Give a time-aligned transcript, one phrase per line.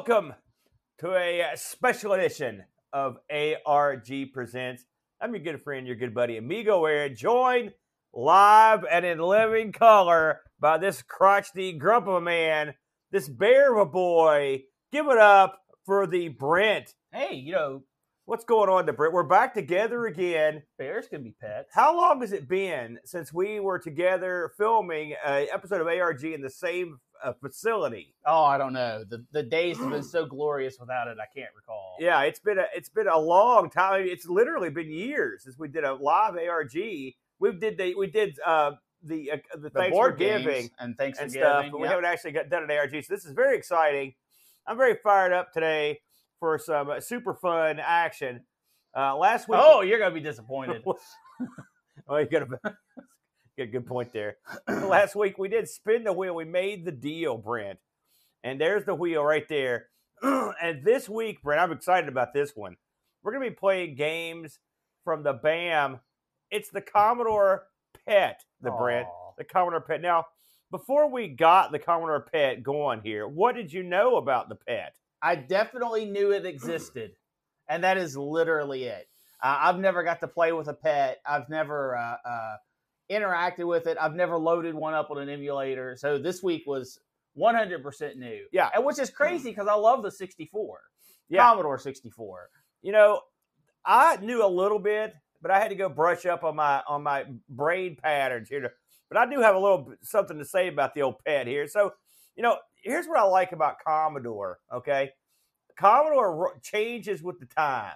[0.00, 0.32] welcome
[0.98, 3.18] to a uh, special edition of
[3.66, 4.86] ARG Presents.
[5.20, 7.72] I'm your good friend, your good buddy, Amigo Aaron, joined
[8.14, 12.72] live and in living color by this crotchety grump of a man,
[13.10, 14.62] this bear of a boy.
[14.90, 16.94] Give it up for the Brent.
[17.12, 17.82] Hey, you know,
[18.30, 19.12] What's going on, the Brent?
[19.12, 20.62] We're back together again.
[20.78, 21.68] bears can be pets.
[21.74, 26.40] How long has it been since we were together filming an episode of ARG in
[26.40, 28.14] the same uh, facility?
[28.24, 29.02] Oh, I don't know.
[29.02, 31.16] The the days have been so glorious without it.
[31.20, 31.96] I can't recall.
[31.98, 34.04] Yeah, it's been a it's been a long time.
[34.06, 36.72] It's literally been years since we did a live ARG.
[36.72, 40.96] We did the we did uh, the uh, the, the thanks board for giving and
[40.96, 42.92] thanks and for stuff, but we haven't actually got done an ARG.
[42.92, 44.14] So this is very exciting.
[44.68, 45.98] I'm very fired up today
[46.40, 48.40] for some uh, super fun action.
[48.96, 50.82] Uh, last week, Oh, you're gonna be disappointed.
[52.08, 52.72] oh, you got a, got
[53.58, 54.38] a good point there.
[54.68, 56.34] Last week we did spin the wheel.
[56.34, 57.78] We made the deal, Brent,
[58.42, 59.86] and there's the wheel right there.
[60.22, 62.76] and this week, Brent, I'm excited about this one.
[63.22, 64.58] We're gonna be playing games
[65.04, 66.00] from the BAM.
[66.50, 67.64] It's the Commodore
[68.08, 69.06] Pet, the Brent,
[69.38, 70.00] the Commodore Pet.
[70.00, 70.26] Now,
[70.72, 74.94] before we got the Commodore Pet going here, what did you know about the Pet?
[75.22, 77.12] I definitely knew it existed,
[77.68, 79.06] and that is literally it.
[79.42, 81.18] Uh, I've never got to play with a pet.
[81.26, 82.56] I've never uh, uh,
[83.10, 83.96] interacted with it.
[84.00, 85.96] I've never loaded one up on an emulator.
[85.96, 86.98] So this week was
[87.38, 88.46] 100% new.
[88.52, 88.70] Yeah.
[88.74, 90.80] and which is crazy because I love the 64,
[91.28, 91.42] Yeah.
[91.42, 92.48] Commodore 64.
[92.82, 93.20] You know,
[93.84, 97.02] I knew a little bit, but I had to go brush up on my on
[97.02, 98.72] my brain patterns here.
[99.08, 101.66] But I do have a little something to say about the old pet here.
[101.66, 101.92] So,
[102.36, 104.58] you know, here's what I like about Commodore.
[104.72, 105.10] Okay,
[105.78, 107.94] Commodore changes with the times.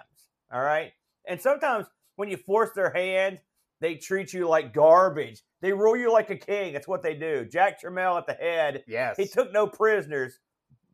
[0.51, 0.91] All right,
[1.27, 3.39] and sometimes when you force their hand,
[3.81, 5.41] they treat you like garbage.
[5.61, 6.73] They rule you like a king.
[6.73, 7.45] That's what they do.
[7.45, 8.83] Jack Tramiel at the head.
[8.87, 10.39] Yes, He took no prisoners.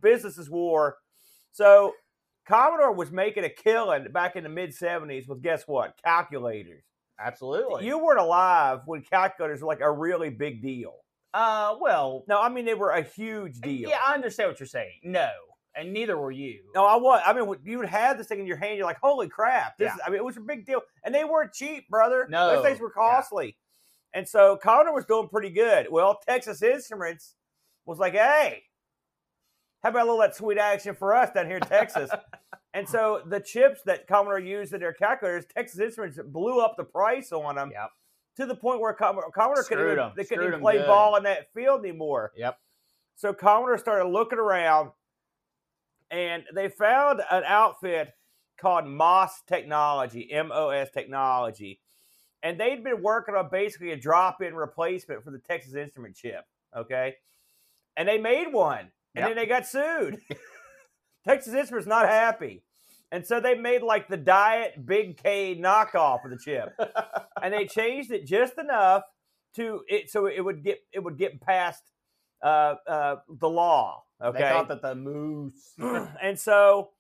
[0.02, 0.98] Business is war.
[1.52, 1.94] So
[2.48, 6.00] Commodore was making a killing back in the mid 70s with guess what?
[6.04, 6.84] Calculators.
[7.20, 7.86] absolutely.
[7.86, 10.96] You weren't alive when calculators were like a really big deal.
[11.34, 13.90] Uh, well, No, I mean they were a huge deal.
[13.90, 15.00] yeah, I understand what you're saying.
[15.04, 15.30] No,
[15.76, 16.64] and neither were you.
[16.76, 17.22] No, I was.
[17.26, 18.78] I mean, you would have this thing in your hand.
[18.78, 19.96] You're like, "Holy crap!" This Yeah.
[19.96, 22.28] is, I mean, it was a big deal, and they weren't cheap, brother.
[22.30, 22.56] No.
[22.56, 23.02] those things were Yeah.
[23.16, 23.58] costly,
[24.14, 25.88] and so Commodore was doing pretty good.
[25.90, 27.36] Well, Texas Instruments
[27.86, 28.64] was like, "Hey,
[29.84, 32.12] how about a little of that sweet action for us down here in Texas?"
[32.74, 36.84] and so the chips that Commodore used in their calculators, Texas Instruments blew up the
[36.84, 37.90] price on them Yep.
[38.38, 40.88] To the point where Commodore, couldn't even, they couldn't even play good.
[40.88, 42.32] ball in that field anymore.
[42.38, 42.58] Yep.
[43.16, 44.92] So Commodore started looking around
[46.10, 48.14] and they found an outfit
[48.58, 51.80] called MOS Technology, M O S Technology.
[52.44, 56.46] And they'd been working on basically a drop in replacement for the Texas Instrument chip.
[56.76, 57.16] Okay.
[57.98, 58.92] And they made one.
[59.14, 59.28] And Yep.
[59.28, 60.20] then they got sued.
[61.26, 62.64] Texas Instruments not happy.
[63.12, 66.74] And so they made like the Diet Big K knockoff of the chip.
[67.44, 69.04] and they changed it just enough
[69.56, 71.84] to it so it would get it would get past
[72.42, 74.04] uh, uh, the law.
[74.24, 74.40] Okay.
[74.40, 75.74] They thought that the moose.
[75.78, 76.92] and so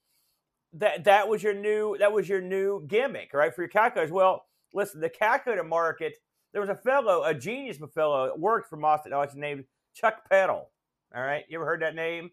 [0.73, 3.53] that that was your new that was your new gimmick, right?
[3.53, 4.11] For your calculators.
[4.11, 6.17] Well, listen, the calculator market,
[6.51, 10.69] there was a fellow, a genius fellow that worked for MOS Technology named Chuck Peddle.
[11.16, 11.44] All right.
[11.50, 12.31] You ever heard that name?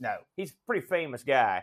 [0.00, 0.16] no.
[0.36, 1.62] He's a pretty famous guy.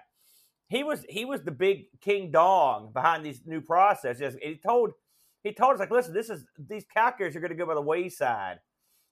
[0.71, 4.35] He was he was the big king dong behind these new processes.
[4.35, 4.91] And he told
[5.43, 7.81] he told us like, listen, this is these calculators are going to go by the
[7.81, 8.59] wayside.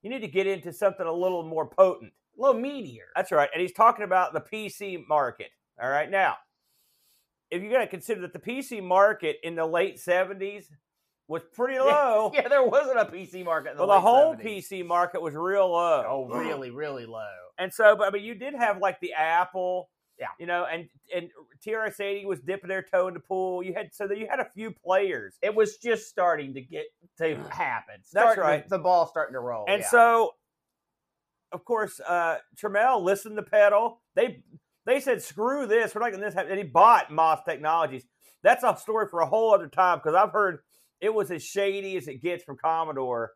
[0.01, 2.13] You need to get into something a little more potent.
[2.37, 3.07] A little meteor.
[3.13, 3.49] That's right.
[3.53, 5.49] And he's talking about the PC market.
[5.83, 6.09] All right.
[6.09, 6.35] Now,
[7.51, 10.67] if you're going to consider that the PC market in the late 70s
[11.27, 14.69] was pretty low, Yeah, there wasn't a PC market in the well, the whole 70s.
[14.71, 16.05] PC market was real low.
[16.07, 17.27] Oh, really, really low.
[17.57, 19.89] And so, but I mean, you did have like the Apple,
[20.19, 20.27] Yeah.
[20.37, 21.29] you know, and and
[21.65, 23.63] TRS-80 was dipping their toe in the pool.
[23.63, 26.85] You had so that you had a few players, It was just starting to get
[27.19, 27.95] to happen.
[28.11, 28.67] That's right.
[28.67, 29.65] The, the ball starting to roll.
[29.67, 29.87] and yeah.
[29.89, 30.33] so,
[31.51, 34.01] of course, uh Tramiel listened to Peddle.
[34.15, 34.43] They
[34.85, 38.05] they said, "Screw this, we're not going to this." happen." And he bought MOS Technologies.
[38.43, 40.59] That's a story for a whole other time because I've heard
[41.01, 43.31] it was as shady as it gets from Commodore.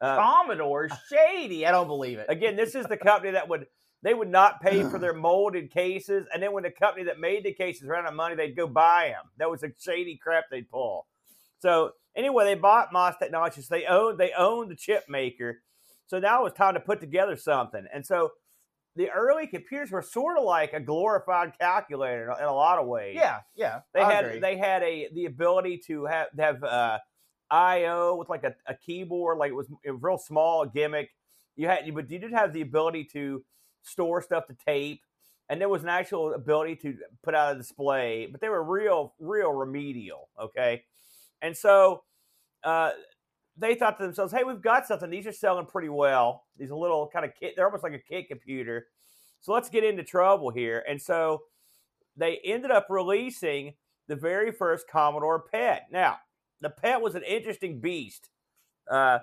[0.00, 1.66] Uh, Commodore shady.
[1.66, 2.26] I don't believe it.
[2.28, 3.66] Again, this is the company that would
[4.06, 7.42] they would not pay for their molded cases, and then when the company that made
[7.42, 9.24] the cases ran out of money, they'd go buy them.
[9.38, 11.08] That was a shady crap they'd pull.
[11.58, 13.66] So anyway, they bought MOS Technologies.
[13.66, 15.60] They owned they owned the chip maker.
[16.06, 17.84] So now it was time to put together something.
[17.92, 18.30] And so
[18.94, 23.16] the early computers were sort of like a glorified calculator in a lot of ways.
[23.16, 23.80] Yeah, yeah.
[23.92, 24.38] They I had agree.
[24.38, 26.98] they had a the ability to have have uh,
[27.50, 31.10] I/O with like a, a keyboard, like it was a real small gimmick.
[31.56, 33.42] You had, but you did have the ability to
[33.86, 35.02] store stuff to tape.
[35.48, 39.14] and there was an actual ability to put out a display, but they were real,
[39.20, 40.28] real remedial.
[40.40, 40.82] Okay,
[41.42, 42.02] and so
[42.64, 42.90] uh,
[43.56, 45.10] they thought to themselves, "Hey, we've got something.
[45.10, 46.44] These are selling pretty well.
[46.58, 47.54] These are little kind of kit.
[47.56, 48.88] They're almost like a kit computer.
[49.40, 51.42] So let's get into trouble here." And so
[52.16, 53.74] they ended up releasing
[54.08, 55.86] the very first Commodore PET.
[55.92, 56.18] Now,
[56.60, 58.30] the PET was an interesting beast.
[58.90, 59.18] Uh,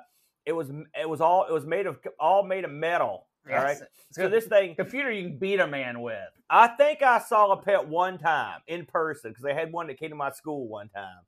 [0.46, 0.70] it was
[1.00, 3.28] it was all it was made of all made of metal.
[3.50, 3.78] All right.
[3.80, 3.90] Yes.
[4.12, 6.18] So this thing, computer you can beat a man with.
[6.50, 10.00] I think I saw a pet one time in person because they had one that
[10.00, 11.22] came to my school one time.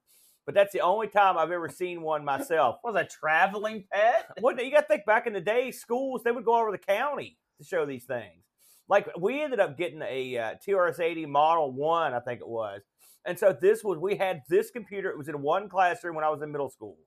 [0.45, 2.77] But that's the only time I've ever seen one myself.
[2.83, 4.27] Was a traveling pet?
[4.39, 6.77] What you got to think back in the day, schools they would go over the
[6.77, 8.44] county to show these things.
[8.88, 12.81] Like we ended up getting a uh, TRS-80 Model One, I think it was,
[13.25, 15.09] and so this was we had this computer.
[15.09, 16.97] It was in one classroom when I was in middle school.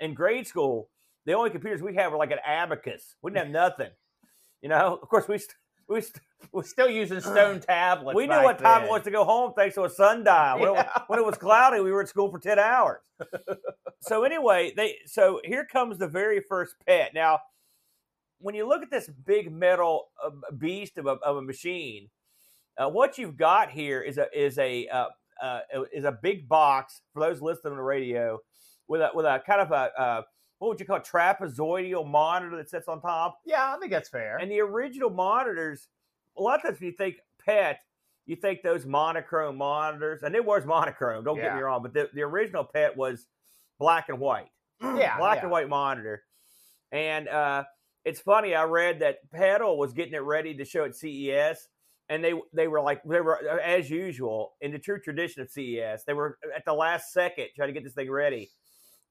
[0.00, 0.90] In grade school,
[1.24, 3.14] the only computers we had were like an abacus.
[3.22, 3.90] We didn't have nothing.
[4.66, 5.54] You know, of course we st-
[5.88, 6.20] we st-
[6.50, 8.16] We're still using stone tablets.
[8.16, 8.88] we knew what time then.
[8.88, 10.58] it was to go home thanks to a sundial.
[10.58, 13.02] When, it, when it was cloudy, we were at school for ten hours.
[14.00, 17.14] so anyway, they so here comes the very first pet.
[17.14, 17.38] Now,
[18.40, 22.08] when you look at this big metal uh, beast of a, of a machine,
[22.76, 25.06] uh, what you've got here is a is a uh,
[25.40, 25.60] uh,
[25.92, 28.40] is a big box for those listening on the radio
[28.88, 30.22] with a with a kind of a uh,
[30.58, 33.40] what would you call it, trapezoidal monitor that sits on top.
[33.44, 34.38] Yeah, I think that's fair.
[34.38, 35.88] And the original monitors,
[36.36, 37.80] a lot of times when you think PET,
[38.26, 42.08] you think those monochrome monitors, and it was monochrome, don't get me wrong, but the,
[42.12, 43.26] the original PET was
[43.78, 44.48] black and white.
[44.82, 45.42] Yeah, black yeah.
[45.42, 46.22] and white monitor.
[46.92, 47.64] And uh,
[48.04, 51.68] it's funny, I read that Peddle was getting it ready to show at CES.
[52.08, 56.04] And they they were like they were as usual in the true tradition of CES.
[56.06, 58.48] They were at the last second trying to get this thing ready,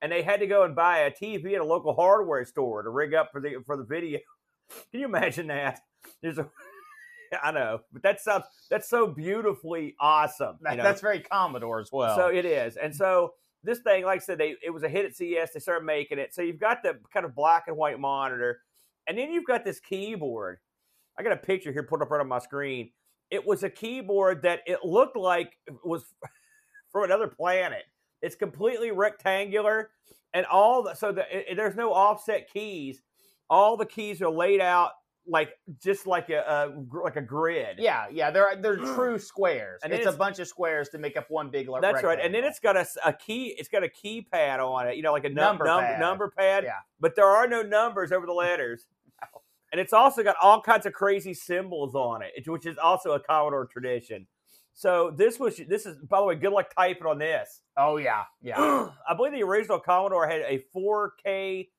[0.01, 2.89] and they had to go and buy a TV at a local hardware store to
[2.89, 4.19] rig up for the for the video.
[4.91, 5.79] Can you imagine that?
[6.21, 6.49] There's a,
[7.43, 10.57] I know, but that sounds that's so beautifully awesome.
[10.61, 10.83] That- you know?
[10.83, 12.15] That's very Commodore as well.
[12.15, 13.33] So it is, and so
[13.63, 15.51] this thing, like I said, they it was a hit at CES.
[15.53, 16.33] They started making it.
[16.33, 18.61] So you've got the kind of black and white monitor,
[19.07, 20.59] and then you've got this keyboard.
[21.17, 22.91] I got a picture here put up right on my screen.
[23.31, 26.03] It was a keyboard that it looked like it was
[26.91, 27.83] from another planet.
[28.21, 29.91] It's completely rectangular,
[30.33, 33.01] and all the, so the, it, there's no offset keys.
[33.49, 34.91] All the keys are laid out
[35.27, 35.53] like
[35.83, 37.77] just like a, a like a grid.
[37.79, 39.81] yeah, yeah, they're they're true squares.
[39.83, 41.67] And it's, it's- a bunch of squares to make up one big.
[41.81, 43.55] That's right, and then it's got a key.
[43.57, 44.95] It's got a keypad on it.
[44.97, 45.99] You know, like a num- Number number pad.
[45.99, 46.63] number pad.
[46.63, 46.71] Yeah.
[46.99, 48.87] But there are no numbers over the letters,
[49.71, 53.19] and it's also got all kinds of crazy symbols on it, which is also a
[53.19, 54.27] Commodore tradition.
[54.77, 57.61] So this was this is by the way, good luck typing on this.
[57.77, 58.89] Oh yeah, yeah.
[59.09, 61.69] I believe the original Commodore had a 4K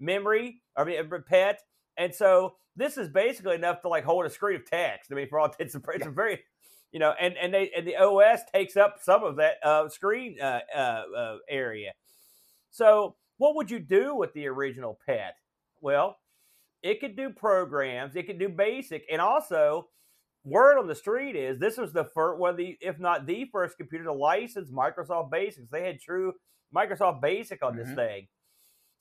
[0.00, 1.60] memory, I mean, a PET,
[1.96, 5.12] and so this is basically enough to like hold a screen of text.
[5.12, 6.40] I mean, for all intents and purposes, it's a very,
[6.90, 10.40] you know, and and they and the OS takes up some of that uh, screen
[10.40, 11.92] uh, uh, uh, area.
[12.72, 15.36] So, what would you do with the original PET?
[15.80, 16.16] Well,
[16.82, 19.86] it could do programs, it could do basic, and also
[20.44, 23.46] word on the street is this was the first one of the if not the
[23.52, 25.68] first computer to license Microsoft Basics.
[25.70, 26.32] They had true
[26.74, 27.94] Microsoft Basic on this Mhm.
[27.96, 28.28] thing.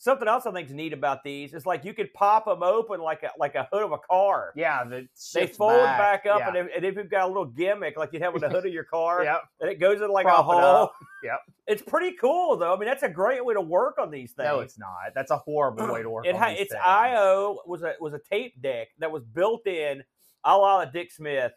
[0.01, 3.01] Something else I think is neat about these is like you could pop them open
[3.01, 4.53] like a like a hood of a car.
[4.55, 6.47] Yeah, the They fold back, up, yeah.
[6.47, 8.65] and, if, and if you've got a little gimmick like you'd have with the hood
[8.65, 9.41] of your car, Yep.
[9.59, 10.57] and it goes in like Prop a hole.
[10.57, 10.93] up.
[11.23, 11.39] Yep.
[11.67, 12.73] It's pretty cool though.
[12.73, 14.47] I mean, that's a great way to work on these things.
[14.47, 15.11] No, it's not.
[15.13, 16.25] That's a horrible way to work.
[16.25, 16.81] It on ha- its things.
[16.81, 20.01] IO was a was a tape deck that was built in,
[20.43, 21.51] a la Dick Smith,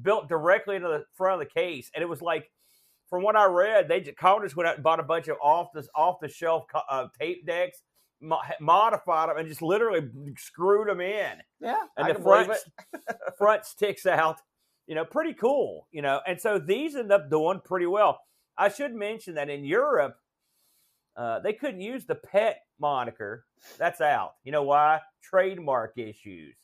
[0.00, 2.50] built directly into the front of the case, and it was like,
[3.10, 5.68] from what I read, they just, Commodore went out and bought a bunch of off
[5.72, 7.82] the off the shelf uh, tape decks,
[8.20, 12.52] mo- modified them, and just literally screwed them in, Yeah, and I the front
[13.38, 14.40] front sticks out.
[14.86, 15.86] You know, pretty cool.
[15.90, 18.20] You know, and so these end up doing pretty well.
[18.56, 20.16] I should mention that in Europe,
[21.16, 23.44] uh, they couldn't use the pet moniker.
[23.78, 24.34] That's out.
[24.44, 25.00] You know why?
[25.22, 26.56] Trademark issues.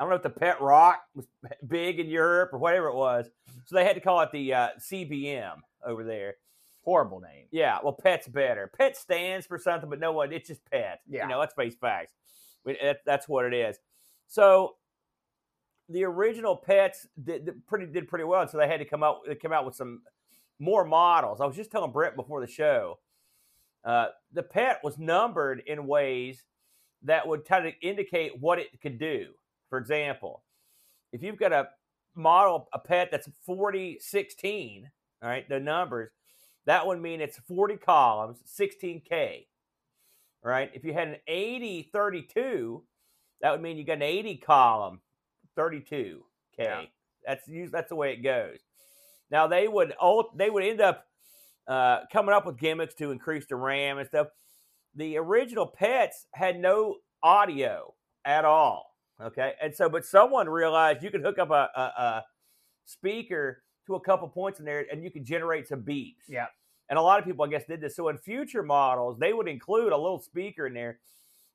[0.00, 1.26] I don't know if the pet rock was
[1.68, 3.28] big in Europe or whatever it was.
[3.66, 6.36] So they had to call it the uh, CBM over there.
[6.82, 7.44] Horrible name.
[7.50, 8.72] Yeah, well, pet's better.
[8.78, 10.32] Pet stands for something, but no one.
[10.32, 11.00] It's just pet.
[11.06, 11.24] Yeah.
[11.24, 12.14] you know, let's face facts.
[13.04, 13.78] That's what it is.
[14.26, 14.76] So
[15.90, 19.18] the original pets did, did pretty did pretty well, so they had to come out.
[19.26, 20.00] They came out with some
[20.58, 21.42] more models.
[21.42, 22.98] I was just telling Brett before the show.
[23.84, 26.44] Uh, the pet was numbered in ways
[27.02, 29.26] that would kind of indicate what it could do.
[29.70, 30.42] For example,
[31.12, 31.68] if you've got a
[32.14, 34.90] model, a pet that's 4016,
[35.22, 36.10] all right, the numbers,
[36.66, 39.46] that would mean it's 40 columns, 16K.
[40.44, 40.70] All right.
[40.74, 42.82] If you had an 8032,
[43.40, 45.00] that would mean you got an 80 column,
[45.56, 46.22] 32K.
[46.58, 46.82] Yeah.
[47.26, 48.58] That's that's the way it goes.
[49.30, 49.94] Now they would
[50.34, 51.04] they would end up
[51.68, 54.28] uh, coming up with gimmicks to increase the RAM and stuff.
[54.94, 58.89] The original pets had no audio at all.
[59.22, 62.24] Okay, and so but someone realized you could hook up a, a, a
[62.84, 66.28] speaker to a couple points in there, and you could generate some beeps.
[66.28, 66.46] Yeah.
[66.88, 67.94] And a lot of people, I guess, did this.
[67.94, 70.98] So in future models, they would include a little speaker in there.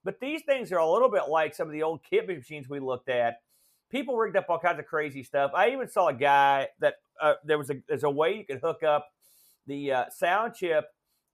[0.03, 2.79] But these things are a little bit like some of the old kit machines we
[2.79, 3.41] looked at.
[3.91, 5.51] People rigged up all kinds of crazy stuff.
[5.53, 8.59] I even saw a guy that uh, there was a there's a way you could
[8.61, 9.07] hook up
[9.67, 10.85] the uh, sound chip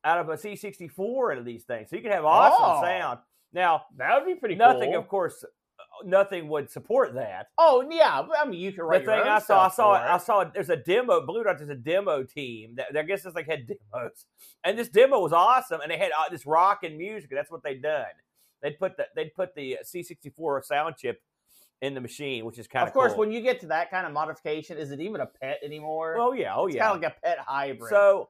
[0.03, 2.81] out of a C64 into these things, so you can have awesome Oh.
[2.81, 3.19] sound.
[3.53, 4.99] Now, That would be pretty nothing, cool.
[4.99, 5.43] of course,
[6.05, 7.47] nothing would support that.
[7.57, 10.17] Oh yeah, I mean you can The write your thing I saw, I saw, I
[10.17, 10.43] saw.
[10.43, 11.25] There's a demo.
[11.25, 11.57] Blue Dot.
[11.57, 12.75] There's a demo team.
[12.75, 14.25] That, I guess it's like had demos,
[14.63, 15.81] and this demo was awesome.
[15.81, 17.31] And they had uh, this rock and music.
[17.31, 18.05] And that's what they'd done.
[18.61, 21.21] They'd put the they'd put the C64 sound chip
[21.81, 22.89] in the machine, which is kind of.
[22.89, 23.21] Of course, cool.
[23.21, 26.17] when you get to that kind of modification, is it even a pet anymore?
[26.19, 26.87] oh yeah, oh it's yeah.
[26.87, 27.89] kind of like a pet hybrid.
[27.89, 28.29] So,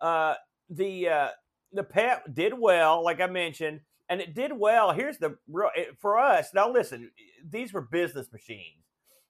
[0.00, 0.34] uh,
[0.68, 1.28] the uh,
[1.72, 4.92] the pet did well, like I mentioned, and it did well.
[4.92, 6.48] Here's the real for us.
[6.52, 7.10] Now, listen,
[7.48, 8.84] these were business machines,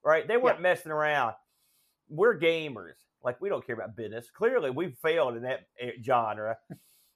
[0.04, 0.26] right?
[0.26, 1.34] They weren't messing around.
[2.08, 2.94] We're gamers.
[3.22, 4.30] Like we don't care about business.
[4.30, 5.66] Clearly, we've failed in that
[6.02, 6.56] genre.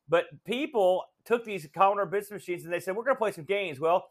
[0.08, 3.44] but people took these common business machines and they said, "We're going to play some
[3.44, 4.06] games." Well,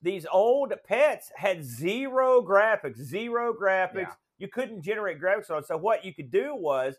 [0.00, 3.94] these old pets had zero graphics, zero graphics.
[3.94, 4.12] Yeah.
[4.38, 5.64] You couldn't generate graphics on.
[5.64, 6.96] So what you could do was,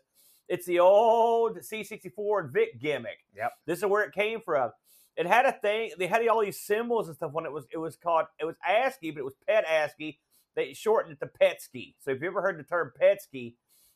[0.48, 3.18] it's the old C64 and VIC gimmick.
[3.34, 3.52] Yep.
[3.64, 4.70] This is where it came from.
[5.16, 5.92] It had a thing.
[5.98, 7.66] They had all these symbols and stuff when it was.
[7.72, 8.26] It was called.
[8.38, 10.18] It was ASCII, but it was Pet ASCII.
[10.54, 11.94] They shortened it to PETSCII.
[12.00, 13.54] So if you ever heard the term PETSCII,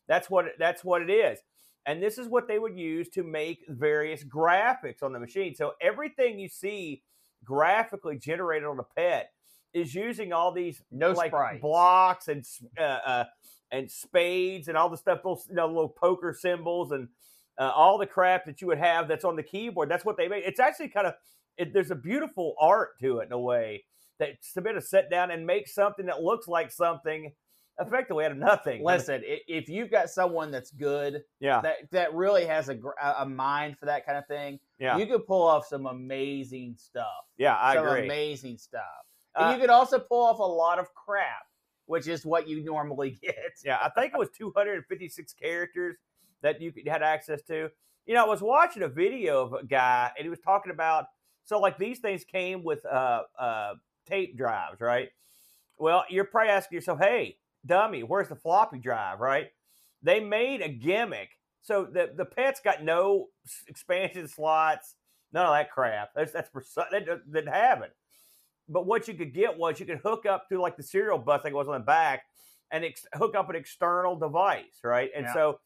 [0.08, 1.38] that's what that's what it is.
[1.86, 5.54] And this is what they would use to make various graphics on the machine.
[5.54, 7.02] So everything you see
[7.44, 9.30] graphically generated on a pet
[9.72, 11.60] is using all these no like sprites.
[11.62, 12.44] blocks and
[12.78, 13.24] uh, uh,
[13.70, 17.08] and spades and all the stuff, those you know, little poker symbols and
[17.61, 19.88] uh, all the crap that you would have that's on the keyboard.
[19.88, 20.45] That's what they make.
[20.45, 21.14] It's actually kind of
[21.59, 23.85] it, there's a beautiful art to it in a way
[24.19, 27.33] that to be able to sit down and make something that looks like something
[27.79, 28.85] effectively out of nothing.
[28.85, 32.79] Listen, if you've got someone that's good, yeah, that that really has a
[33.19, 37.07] a mind for that kind of thing, yeah, you could pull off some amazing stuff.
[37.37, 37.57] yeah.
[37.61, 38.05] I some agree.
[38.05, 38.83] amazing stuff.
[39.37, 41.47] And Uh, you could also pull off a lot of crap,
[41.87, 43.52] which is what you normally get.
[43.64, 45.97] Yeah, I think it was 256 characters
[46.42, 47.70] that you had access to.
[48.06, 51.06] You know, I was watching a video of a guy, and he was talking about
[51.44, 53.75] so like these things came with uh, uh,
[54.06, 55.09] tape drives, right?
[55.78, 59.49] Well, you're probably asking yourself, "Hey, dummy, where's the floppy drive?" Right?
[60.02, 61.30] They made a gimmick,
[61.61, 63.28] so the the pets got no
[63.68, 64.97] expansion slots,
[65.32, 66.11] none of that crap.
[66.14, 66.50] That's that's
[66.90, 67.94] they didn't didn't have it.
[68.68, 71.42] But what you could get was you could hook up to like the serial bus
[71.42, 72.23] that was on the back
[72.70, 75.11] and ex- hook up an external device, right?
[75.16, 75.32] And Yeah.
[75.32, 75.61] so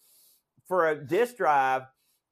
[0.66, 1.82] for a disk drive,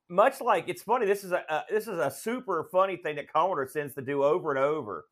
[0.08, 3.32] much like it's funny, this is a, a this is a super funny thing that
[3.32, 5.06] Commodore tends to do over and over.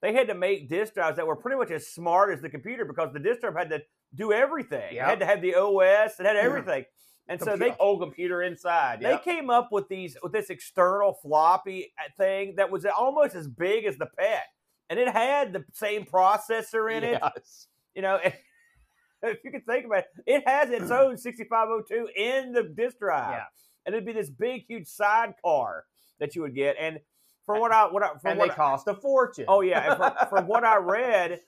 [0.00, 2.84] They had to make disk drives that were pretty much as smart as the computer
[2.84, 3.80] because the disk drive had to
[4.14, 4.94] do everything.
[5.04, 6.84] It had to have the OS, it had everything.
[7.28, 9.00] And so they whole computer inside.
[9.00, 13.46] they came up with these with this external floppy uh, thing that was almost as
[13.46, 14.44] big as the pet,
[14.88, 17.20] and it had the same processor in it.
[17.22, 17.66] Yes.
[17.94, 18.18] You know,
[19.22, 23.32] if you can think about it, it has its own 6502 in the disk drive,
[23.32, 23.44] Yeah.
[23.86, 25.84] and it'd be this big, huge sidecar
[26.20, 26.76] that you would get.
[26.78, 27.00] And
[27.46, 29.46] from what I what I from And what they I- cost a fortune.
[29.48, 31.40] oh yeah, and from, from what I read.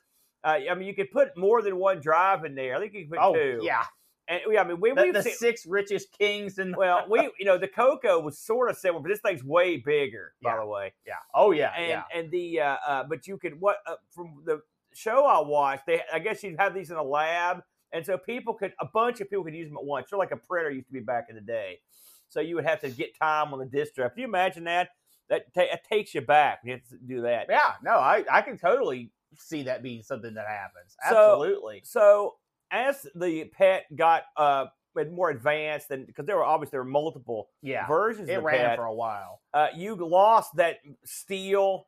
[0.43, 2.75] Uh, I mean, you could put more than one drive in there.
[2.75, 3.61] I think you could put Oh, two.
[3.63, 3.85] yeah.
[4.27, 7.21] and yeah, I mean, we, The, the seen, six richest kings in the well, we
[7.39, 10.65] you know the Coco was sort of similar, but this thing's way bigger, by the
[10.65, 10.95] way.
[11.07, 11.17] Yeah.
[11.35, 11.73] Oh yeah.
[11.77, 12.03] And yeah.
[12.15, 14.63] and the uh, uh, but you could what uh, from the
[14.95, 18.55] show I watched, they I guess you'd have these in a lab, and so people
[18.55, 20.87] could a bunch of people could use them at once, of like a printer used
[20.89, 21.81] to be back in the day.
[22.29, 24.13] So you would have to get time on the disk drive.
[24.15, 24.91] Can you imagine that?
[25.29, 26.61] That ta- takes you back.
[26.65, 27.47] You have to do that.
[27.49, 27.75] Yeah.
[27.83, 30.97] No, I I can totally see that being something that happens.
[31.05, 31.83] Absolutely.
[31.85, 32.37] So
[32.71, 34.67] as the pet got uh
[35.13, 37.87] more advanced, and because there were obviously there were multiple yeah.
[37.87, 39.41] versions It of the ran pet, for a while.
[39.55, 41.87] uh, you lost that steel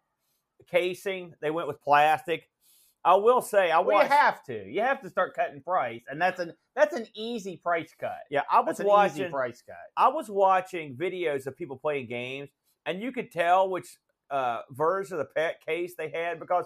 [0.71, 1.35] casing.
[1.41, 2.49] They went with plastic.
[3.05, 4.13] I will say, I you watched.
[4.13, 4.65] have to.
[4.71, 8.13] You have to start cutting price, and that's an that's an easy price cut.
[8.31, 9.31] yeah, I was That's watching.
[9.31, 9.77] price cut.
[9.97, 12.49] I was watching videos of people playing games,
[12.87, 13.99] and you could tell which
[14.31, 16.65] uh, version of the pet case they had because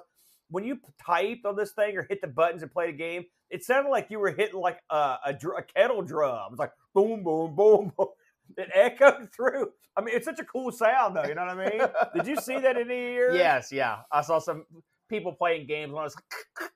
[0.50, 3.64] when you typed on this thing or hit the buttons and played a game, it
[3.64, 6.52] sounded like you were hitting like a, a, dr- a kettle drum.
[6.52, 8.08] It's like boom, boom, boom, boom.
[8.56, 9.72] It echoed through.
[9.96, 11.24] I mean, it's such a cool sound, though.
[11.24, 11.80] You know what I mean?
[12.14, 13.34] Did you see that in any year?
[13.34, 14.00] Yes, yeah.
[14.12, 14.64] I saw some
[15.08, 16.16] people playing games when I was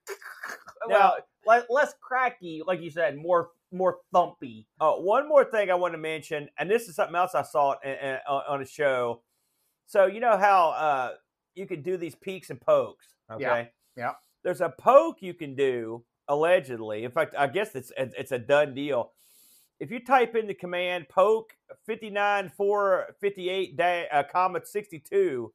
[0.89, 1.15] Now,
[1.47, 4.67] well, le- less cracky, like you said, more more thumpy.
[4.81, 7.75] Uh, one more thing I want to mention, and this is something else I saw
[7.85, 9.23] in, in, on a show.
[9.87, 11.11] So you know how uh,
[11.55, 13.07] you can do these peeks and pokes.
[13.31, 13.45] Okay.
[13.97, 14.13] yeah.
[14.43, 17.05] There's a poke you can do allegedly.
[17.05, 19.13] In fact, I guess it's it's a done deal.
[19.79, 21.53] If you type in the command poke
[21.87, 25.53] 59458 da- uh, comma 62,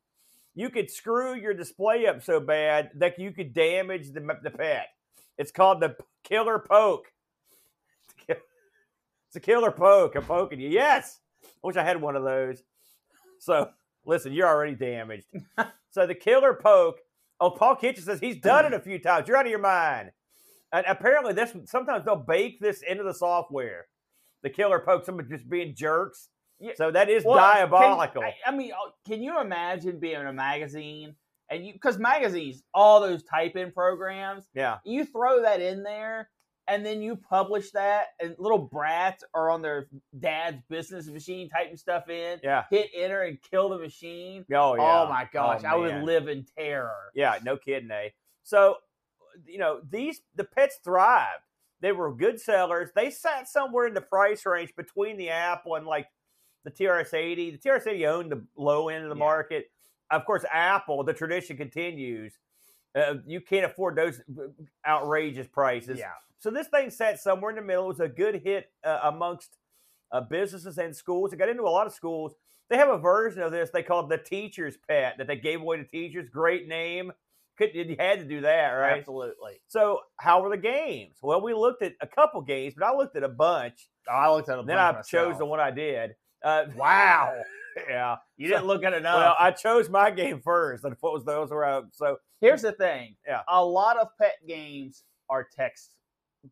[0.55, 4.87] you could screw your display up so bad that you could damage the, the pet.
[5.37, 7.11] It's called the killer poke.
[9.27, 10.15] It's a killer poke.
[10.15, 10.69] I'm poking you.
[10.69, 11.19] Yes.
[11.43, 12.63] I wish I had one of those.
[13.39, 13.69] So
[14.05, 15.25] listen, you're already damaged.
[15.91, 16.99] so the killer poke.
[17.41, 19.27] Oh, Paul Kitchen says he's done it a few times.
[19.27, 20.11] You're out of your mind.
[20.71, 23.87] And apparently, this sometimes they'll bake this into the software.
[24.41, 25.05] The killer poke.
[25.05, 26.29] Somebody just being jerks.
[26.59, 26.71] Yeah.
[26.75, 28.21] So that is Well, diabolical.
[28.21, 31.15] Can, I, I mean, uh, can you imagine being in a magazine
[31.49, 34.77] and you because magazines, all those type in programs, yeah.
[34.85, 36.29] you throw that in there
[36.67, 39.87] and then you publish that and little brats are on their
[40.19, 42.63] dad's business machine typing stuff in Yeah.
[42.69, 45.03] hit enter and kill the machine Oh yeah.
[45.03, 48.09] oh my gosh Oh, i would live in terror Yeah, no kidding, eh?
[48.43, 48.77] So,
[49.45, 51.41] you know, these the pets thrived.
[51.81, 52.89] They were good sellers.
[52.95, 56.07] They sat somewhere in the price range between the Apple and like
[56.65, 57.51] the TRS-80.
[57.61, 59.19] The TRS-80 owned the low end of the Yeah.
[59.19, 59.71] market.
[60.11, 61.03] Of course, Apple.
[61.03, 62.37] The tradition continues.
[62.93, 64.21] Uh, you can't afford those
[64.85, 65.99] outrageous prices.
[65.99, 67.85] yeah So this thing sat somewhere in the middle.
[67.85, 69.57] It was a good hit uh, amongst
[70.11, 71.33] uh, businesses and schools.
[71.33, 72.35] It got into a lot of schools.
[72.69, 75.77] They have a version of this they called the teacher's pet that they gave away
[75.77, 76.29] to teachers.
[76.29, 77.11] Great name.
[77.57, 78.97] Could you had to do that, right?
[78.99, 81.15] absolutely So how were the games?
[81.21, 83.87] Well, we looked at a couple games, but I looked at a bunch.
[84.09, 86.15] oh, i looked at a then I bunch chose the one I did.
[86.45, 87.41] Uh, wow
[87.89, 88.15] yeah.
[88.37, 91.49] you didn't look at enough Well, I chose my game first, and what was those
[91.49, 91.87] were out.
[91.91, 93.41] So here's the thing Yeah.
[93.49, 95.91] a lot of pet games are text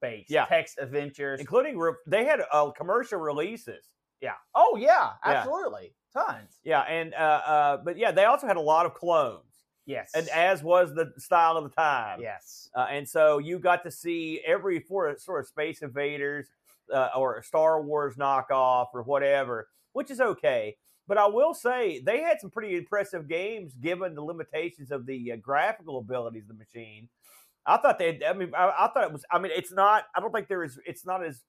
[0.01, 0.45] based Yeah.
[0.45, 3.85] text adventures including re- they had uh, commercial releases.
[4.21, 5.31] yeah oh yeah Yeah.
[5.31, 9.45] absolutely tons Yeah, and uh, uh, but yeah, they also had a lot of clones,
[9.85, 12.19] yes and as was the style of the time.
[12.21, 16.47] yes Uh, and so you got to see every for, sort of Space Invaders
[16.93, 20.75] uh, or Star Wars knockoff or whatever, which is okay.
[21.07, 25.33] But I will say they had some pretty impressive games given the limitations of the
[25.33, 27.09] uh, graphical abilities of the machine.
[27.65, 28.19] I thought they.
[28.25, 29.25] I mean, I, I thought it was.
[29.31, 30.05] I mean, it's not.
[30.15, 30.79] I don't think there is.
[30.85, 31.43] It's not as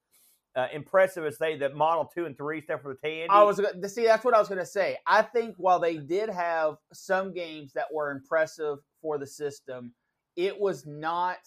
[0.57, 3.29] uh, impressive as say the Model Two and Three stuff for the Tandy.
[3.31, 3.61] I was
[3.93, 4.05] see.
[4.05, 4.99] That's what I was going to say.
[5.07, 9.93] I think while they did have some games that were impressive for the system,
[10.37, 11.39] it was not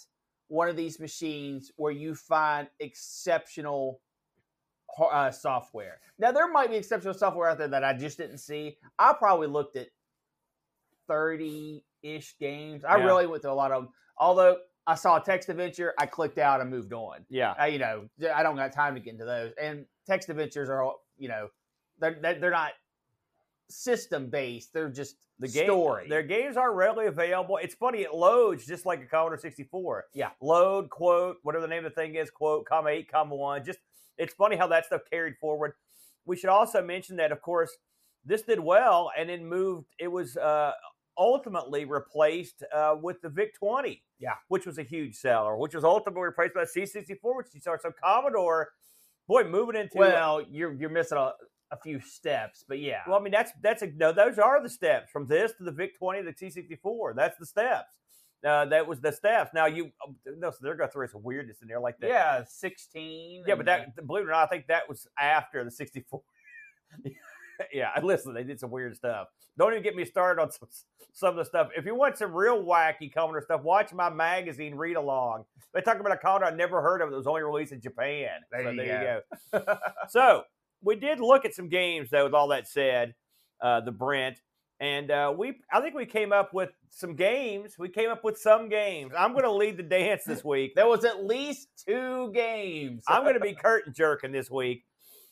[0.50, 4.00] one of these machines where you find exceptional
[5.00, 6.00] uh, software.
[6.20, 8.78] Now there might be exceptional software out there that I just didn't see.
[8.98, 9.88] I probably looked at
[11.08, 12.84] thirty ish games.
[12.84, 13.06] I Yeah.
[13.06, 13.94] really went through a lot of them.
[14.18, 17.52] Although I saw a text adventure, I clicked out and moved on yeah.
[17.62, 19.52] uh, you know, I don't got time to get into those.
[19.62, 21.50] And text adventures are, all you know,
[22.00, 22.72] they're they're they're not
[23.70, 24.72] system based.
[24.74, 26.08] They're just The game, story.
[26.08, 27.58] Their games are readily available.
[27.58, 30.06] It's funny, it loads just like a Commodore 64.
[30.14, 30.30] Yeah.
[30.42, 33.66] Load, quote, whatever the name of the thing is, quote, comma eight, comma one.
[33.66, 33.80] Just
[34.18, 35.74] it's funny how that stuff carried forward.
[36.26, 37.72] We should also mention that, of course,
[38.26, 39.88] this did well and then moved.
[40.00, 40.74] It was uh,
[41.18, 44.04] ultimately replaced uh, with the VIC 20.
[44.20, 44.34] Yeah.
[44.48, 47.78] Which was a huge seller, which was ultimately replaced by the C64, which you saw.
[47.82, 48.70] So Commodore,
[49.28, 51.34] boy, moving into well, you're you're missing a,
[51.72, 54.12] a few steps, but yeah, well, I mean, that's that's a no.
[54.12, 57.14] Those are the steps from this to the VIC twenty to the C sixty four.
[57.16, 57.96] That's the steps.
[58.46, 59.52] Uh, that was the steps.
[59.54, 62.10] Now you, oh, no, so they're going to throw some weirdness in there like that.
[62.10, 63.44] yeah, sixteen.
[63.48, 66.22] yeah, but that believe it or not, I think that was after the sixty four.
[67.74, 69.28] yeah, listen, they did some weird stuff.
[69.58, 70.70] Don't even get me started on some,
[71.14, 71.70] some of the stuff.
[71.76, 75.46] If you want some real wacky Commodore stuff, watch my magazine read along.
[75.74, 78.30] They talk about a Commodore I never heard of that was only released in Japan.
[78.52, 79.24] There so you there
[79.54, 79.78] you go.
[80.10, 80.44] so
[80.82, 82.26] we did look at some games though.
[82.26, 83.16] With all that said,
[83.62, 84.40] uh, the Brent
[84.80, 87.78] and uh, we, I think we came up with some games.
[87.80, 89.12] We came up with some games.
[89.18, 90.76] I'm going to lead the dance this week.
[90.76, 93.04] there was at least two games.
[93.08, 94.84] I'm going to be curtain jerking this week.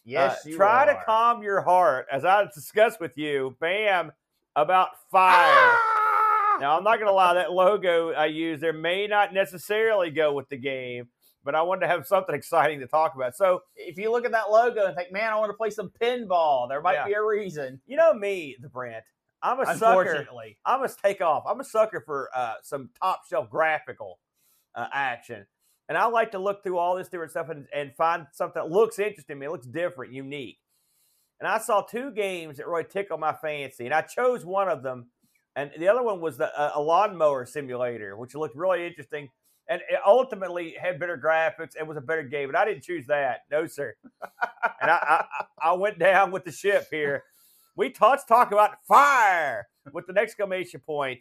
[0.03, 4.11] yes, Uh, you try to calm your heart as I discussed with you, Bam,
[4.55, 5.33] about fire.
[5.47, 6.57] Ah!
[6.59, 7.33] Now I'm not going to lie.
[7.33, 11.09] That logo I use there may not necessarily go with the game,
[11.43, 13.35] but I wanted to have something exciting to talk about.
[13.35, 15.91] So if you look at that logo and think, "Man, I want to play some
[16.01, 17.05] pinball," there might Yeah.
[17.07, 17.81] be a reason.
[17.85, 19.03] you know me, the Brent.
[19.41, 20.27] I'm a sucker.
[20.65, 21.43] I must take off.
[21.47, 24.19] I'm a sucker for uh, some top shelf graphical
[24.73, 25.45] uh, action.
[25.87, 28.71] And I like to look through all this different stuff and, and find something that
[28.71, 30.57] looks interesting me, it looks different, unique.
[31.39, 34.83] And I saw two games that really tickle my fancy, and I chose one of
[34.83, 35.07] them.
[35.55, 39.29] And the other one was the, uh, a lawnmower simulator, which looked really interesting.
[39.67, 41.75] and it ultimately had better graphics.
[41.79, 43.41] It was a better game, but I didn't choose that.
[43.51, 43.95] No, sir.
[44.81, 47.23] and I, I, I went down with the ship here.
[47.75, 51.19] We let's talk about fire with an exclamation point.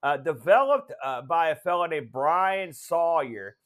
[0.00, 3.56] Uh, developed uh, by a fellow named Brian Sawyer.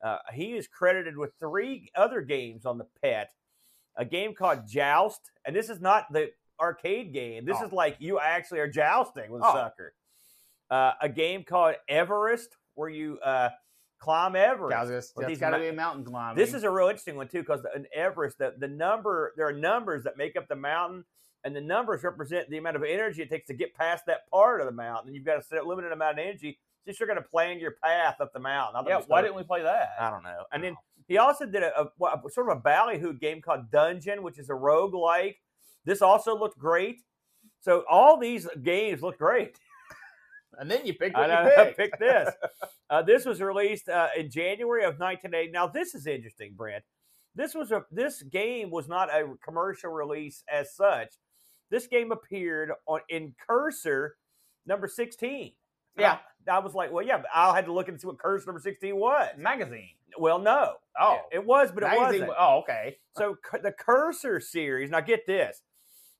[0.00, 3.32] Uh, he is credited with three other games on the pet.
[3.96, 7.44] A game called Joust, and this is not the arcade game.
[7.44, 7.66] This Oh.
[7.66, 9.52] is like you actually are jousting with a Oh.
[9.54, 9.92] sucker.
[10.70, 13.50] Uh, a game called Everest, where you uh,
[13.98, 14.88] climb Everest.
[14.90, 16.36] It's, with got to ma- be a mountain climbing.
[16.36, 19.52] This is a real interesting one too, because in Everest, the, the number there are
[19.52, 21.04] numbers that make up the mountain,
[21.44, 24.60] and the numbers represent the amount of energy it takes to get past that part
[24.60, 25.08] of the mountain.
[25.08, 27.76] And you've got a set limited amount of energy, just you're going to plan your
[27.82, 28.84] path up the mountain.
[28.84, 29.00] I yeah.
[29.06, 29.90] Why didn't we play that?
[30.00, 30.44] I don't know.
[30.52, 30.76] And then
[31.08, 34.50] he also did a, a, a sort of a ballyhoo game called Dungeon, which is
[34.50, 35.38] a rogue like.
[35.84, 37.00] This also looked great.
[37.60, 39.58] So all these games looked great.
[40.58, 41.76] and then you picked what know, you I picked.
[41.76, 42.30] picked this.
[42.90, 45.50] Uh, this was released uh, in January of 1980.
[45.52, 46.84] Now this is interesting, Brent.
[47.34, 51.14] This was a this game was not a commercial release as such.
[51.72, 54.16] This game appeared on in Cursor
[54.66, 55.40] number 16.
[55.40, 55.52] And
[55.96, 56.18] Yeah.
[56.46, 58.46] I, I was like, well, yeah, but I had to look and see what Cursor
[58.46, 59.30] number 16 was.
[59.38, 59.88] Magazine.
[60.18, 62.30] Well, no, Oh, it was, but it wasn't.
[62.38, 62.98] Oh, okay.
[63.16, 64.90] So the Cursor series.
[64.90, 65.62] Now get this: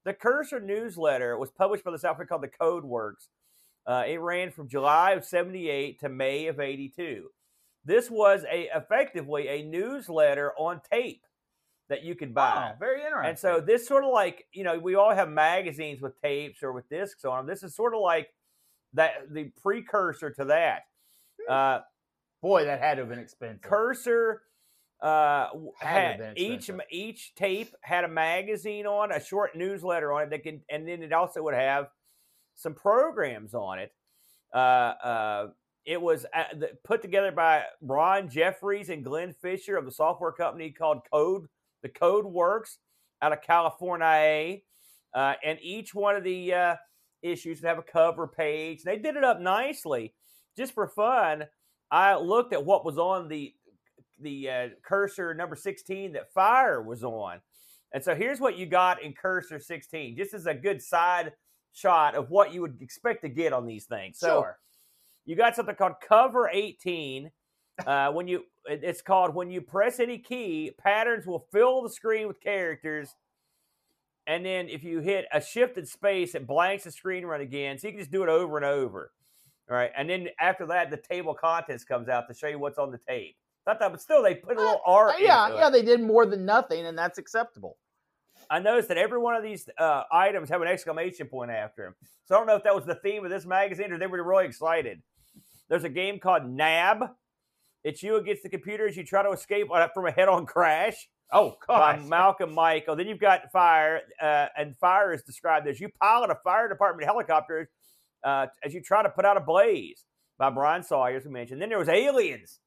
[0.05, 3.29] the Cursor newsletter was published by this outfit called the Code Works.
[3.87, 7.29] Uh, it ran from July of '78 to May of '82.
[7.85, 11.23] This was a effectively a newsletter on tape
[11.93, 12.73] that you could buy.
[12.73, 13.29] Oh, very interesting.
[13.29, 16.73] And so this sort of like you know we all have magazines with tapes or
[16.73, 17.47] with discs on them.
[17.47, 18.29] This is sort of like
[18.95, 20.85] that the precursor to that.
[21.49, 21.81] Uh,
[22.41, 23.61] boy, that had to have been expensive.
[23.61, 24.41] Cursor
[25.03, 25.49] uh,
[25.81, 30.43] Had had each each tape had a magazine on, a short newsletter on it that
[30.45, 31.89] can, and then it also would have
[32.55, 33.93] some programs on it.
[34.55, 35.49] Uh, uh,
[35.85, 40.33] it was uh, the, put together by Ron Jeffries and Glenn Fisher of the software
[40.33, 41.49] company called Code.
[41.83, 42.79] The Code Works
[43.21, 44.59] out of California,
[45.15, 46.77] uh, and each one of the uh,
[47.23, 48.83] issues would have a cover page.
[48.83, 50.15] They did it up nicely,
[50.57, 51.45] just for fun.
[51.91, 53.55] I looked at what was on the
[54.21, 57.41] the uh, cursor number 16 that fire was on.
[57.93, 61.33] And so here's what you got in cursor 16, just as a good side
[61.73, 64.19] shot of what you would expect to get on these things.
[64.19, 64.59] So sure.
[65.25, 67.31] you got something called cover 18.
[67.87, 72.29] Uh, when you it's called when you press any key, patterns will fill the screen
[72.29, 73.15] with characters.
[74.27, 77.79] And then if you hit a shifted space, it blanks the screen run again.
[77.79, 79.11] So you can just do it over and over.
[79.69, 79.91] All right.
[79.97, 82.99] And then after that, the table contents comes out to show you what's on the
[82.99, 83.37] tape.
[83.67, 85.15] Not that, but still, they put a little art.
[85.15, 87.77] Uh, yeah, yeah, they did more than nothing, and that's acceptable.
[88.51, 91.95] I noticed that every one of these uh, items have an exclamation point after them.
[92.25, 94.23] So I don't know if that was the theme of this magazine or they were
[94.23, 95.01] really excited.
[95.69, 97.11] There's a game called Nab.
[97.85, 101.57] It's you against the computer as you try to escape from a head-on crash Oh,
[101.67, 101.99] by.
[101.99, 102.95] Malcolm Michael.
[102.95, 107.07] Then you've got Fire, uh, and Fire is described as you pilot a fire department
[107.07, 107.71] helicopter
[108.23, 110.05] uh, as you try to put out a blaze
[110.39, 111.61] by Brian Sawyer, as we mentioned.
[111.63, 112.61] Then there was Aliens.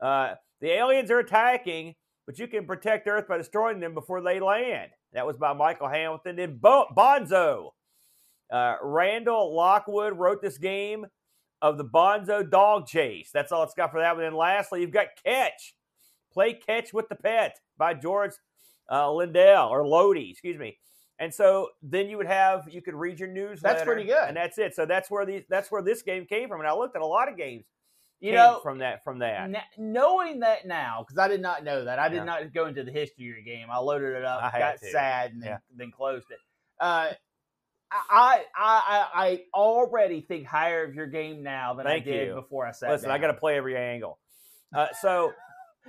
[0.00, 4.38] Uh, the aliens are attacking, but you can protect Earth by destroying them before they
[4.38, 4.90] land.
[5.12, 6.36] That was by Michael Hamilton.
[6.36, 7.70] Then Bo- Bonzo.
[8.50, 11.04] Uh, Randall Lockwood wrote this game
[11.62, 13.30] of the Bonzo Dog Chase.
[13.32, 14.24] That's all it's got for that one.
[14.24, 15.74] And lastly, you've got Catch.
[16.32, 18.32] Play Catch with the Pet by George
[18.90, 20.78] uh, Lindell or Lodi, excuse me.
[21.18, 23.74] And so then you would have you could read your newsletter.
[23.74, 24.22] That's pretty good.
[24.28, 24.74] and that's it.
[24.76, 26.60] So that's where these that's where this game came from.
[26.60, 27.64] And I looked at a lot of games.
[28.20, 29.40] you know, from that from that.
[29.42, 31.98] N- knowing that now, because I did not know that.
[31.98, 32.24] I did Yeah.
[32.24, 33.66] not go into the history of your game.
[33.70, 34.90] I loaded it up, I got to.
[34.90, 35.58] sad, and then, Yeah.
[35.76, 36.38] then closed it.
[36.80, 37.10] Uh,
[37.90, 42.34] I, I I already think higher of your game now than Thank I did you.
[42.34, 44.18] before I sat Listen, I got to play every angle.
[44.74, 45.32] Uh, so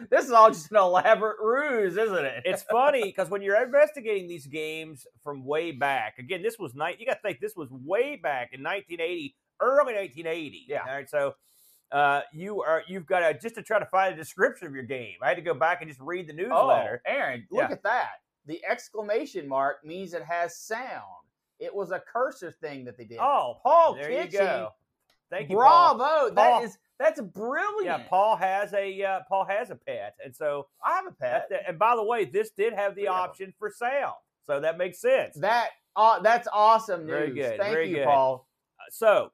[0.09, 2.43] This is all just an elaborate ruse, isn't it?
[2.45, 6.99] it's funny because when you're investigating these games from way back, again, this was night.
[6.99, 10.65] You got to think this was way back in 1980, early 1980.
[10.67, 10.79] Yeah.
[10.87, 11.09] All right.
[11.09, 11.35] So
[11.91, 14.83] uh, you are you've got to just to try to find a description of your
[14.83, 15.15] game.
[15.21, 17.01] I had to go back and just read the oh, newsletter.
[17.05, 17.73] Aaron, look Yeah.
[17.73, 18.11] at that.
[18.45, 21.03] The exclamation mark means it has sound.
[21.59, 23.17] It was a cursor thing that they did.
[23.19, 24.69] Oh, Paul there Kitchen, you go.
[25.29, 25.97] Thank you, Bravo!
[25.99, 26.31] Paul.
[26.31, 27.85] That is that's brilliant.
[27.85, 31.47] Yeah, Paul has a uh, Paul has a pet, and so I have a pet.
[31.49, 33.11] that's the- and by the way, this did have the Yeah.
[33.11, 35.35] option for sale, so that makes sense.
[35.35, 37.09] That uh, that's awesome news.
[37.11, 38.05] Very good, Thank very you, good.
[38.05, 38.47] Paul.
[38.89, 39.31] so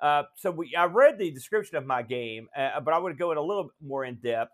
[0.00, 3.30] uh, so we I read the description of my game, uh, but I would go
[3.32, 4.52] in a little more in depth.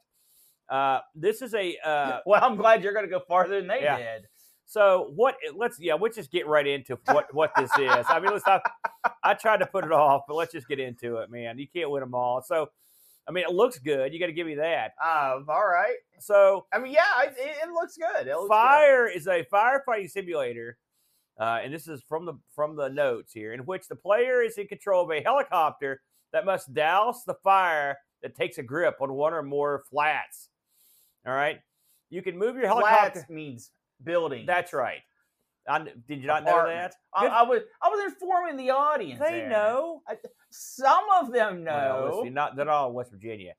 [0.69, 3.83] Uh, this is a uh, well, I'm glad you're going to go farther than they
[3.83, 3.97] Yeah.
[3.97, 4.27] did.
[4.73, 5.37] So what?
[5.55, 8.07] Let's yeah, let's just get right into what what this is.
[8.09, 8.47] I mean, let's.
[8.47, 8.59] I,
[9.23, 11.59] I tried to put it off, but let's just get into it, man.
[11.59, 12.41] You can't win them all.
[12.41, 12.71] So
[13.29, 14.15] I mean, it looks good.
[14.15, 14.93] You got to give me that.
[14.99, 15.97] Uh, all right.
[16.21, 18.27] So I mean, yeah, it, it, looks good.
[18.27, 20.79] It looks Fire is a firefighting simulator,
[21.39, 24.57] uh, and this is from the from the notes here, in which the player is
[24.57, 26.01] in control of a helicopter
[26.33, 30.49] that must douse the fire that takes a grip on one or more flats.
[31.27, 31.61] All right,
[32.09, 33.11] you can move your helicopter.
[33.13, 33.71] Flats means
[34.05, 34.47] building.
[34.47, 35.01] That's right.
[35.69, 36.95] I, did you not know that?
[37.15, 39.21] I, I was I was informing the audience.
[39.21, 39.49] they there.
[39.49, 40.03] know.
[40.51, 42.11] Some of them know.
[42.11, 43.55] let's see, not they're not in West Virginia.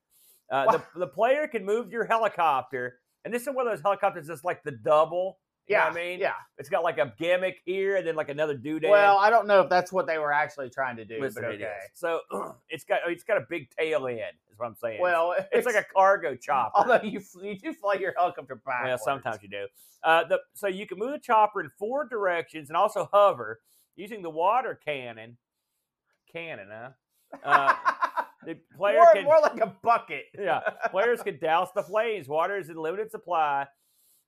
[0.52, 4.28] Uh, the the player can move your helicopter, and this is one of those helicopters
[4.28, 5.40] that's like the double.
[5.68, 6.34] You know yeah, what I mean, yeah.
[6.58, 8.90] it's got like a gimmick here, and then like another doodad.
[8.90, 11.54] Well, I don't know if that's what they were actually trying to do, Listen, but
[11.54, 11.64] okay.
[11.64, 11.92] is.
[11.94, 12.20] So
[12.70, 14.20] it's got it's got a big tail end.
[14.52, 15.02] Is what I'm saying.
[15.02, 16.72] Well, it's like a cargo chopper.
[16.76, 19.04] although you you do fly your helicopter well, backwards.
[19.04, 19.68] sometimes you do.
[20.04, 23.62] Uh, the, so you can move the chopper in four directions and also hover
[23.96, 25.38] using the water cannon.
[26.32, 26.90] Cannon, huh?
[27.44, 27.74] Uh,
[28.46, 30.26] the player more, can more like a bucket.
[30.38, 30.60] yeah,
[30.92, 32.28] players can douse the flames.
[32.28, 33.66] Water is in limited supply,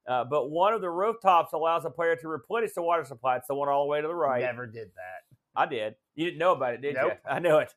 [0.07, 3.37] uh, but one of the rooftops allows a player to replenish the water supply.
[3.37, 4.41] It's the one all the way to the right.
[4.41, 5.35] Never did that.
[5.55, 5.95] I did.
[6.15, 7.13] You didn't know about it, did Nope.
[7.13, 7.17] you?
[7.31, 7.73] I knew it.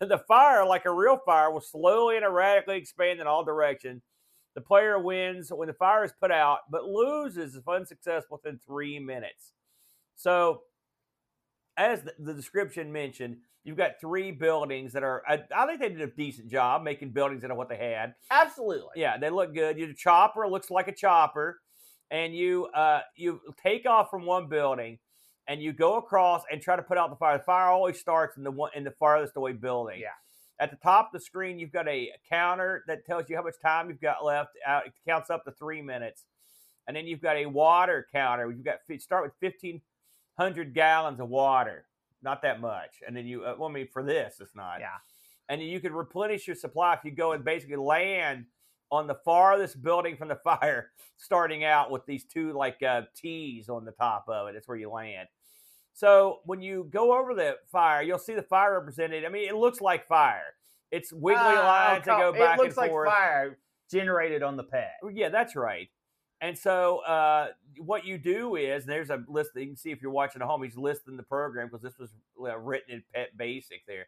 [0.00, 4.02] The fire, like a real fire, will slowly and erratically expand in all directions.
[4.54, 8.98] The player wins when the fire is put out, but loses if unsuccessful within three
[8.98, 9.52] minutes.
[10.16, 10.62] So,
[11.80, 15.22] as the, description mentioned, you've got three buildings that are.
[15.26, 18.14] I, I think they did a decent job making buildings out of what they had.
[18.30, 18.90] Absolutely.
[18.96, 19.78] Yeah, they look good.
[19.78, 21.58] Your chopper looks like a chopper,
[22.10, 24.98] and you uh, you take off from one building,
[25.48, 27.38] and you go across and try to put out the fire.
[27.38, 30.00] The fire always starts in the one in the farthest away building.
[30.00, 30.08] Yeah.
[30.58, 33.54] At the top of the screen, you've got a counter that tells you how much
[33.62, 34.50] time you've got left.
[34.66, 36.24] Out, it counts up to three minutes,
[36.86, 38.50] and then you've got a water counter.
[38.50, 39.80] You've got start with fifteen
[40.40, 41.86] hundred gallons of water.
[42.22, 43.44] Not that much, and then you.
[43.44, 44.88] Uh, well, I mean, for this, it's not Yeah.
[45.48, 48.46] and you can replenish your supply if you go and basically land
[48.92, 53.68] on the farthest building from the fire, starting out with these two like uh, T's
[53.68, 54.52] on the top of it.
[54.54, 55.28] That's where you land.
[55.92, 59.24] So when you go over the fire, you'll see the fire represented.
[59.24, 60.54] I mean, it looks like fire.
[60.90, 63.08] It's wiggly Ah, lines that go it back looks and like forth.
[63.08, 63.58] fire
[63.90, 64.90] generated on the pad.
[65.12, 65.88] Yeah, that's right.
[66.40, 67.48] And so uh,
[67.78, 70.48] what you do is, there's a list that you can see if you're watching at
[70.48, 70.62] home.
[70.62, 74.06] He's listing the program because this was uh, written in Pet Basic there.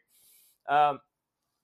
[0.69, 1.01] Um,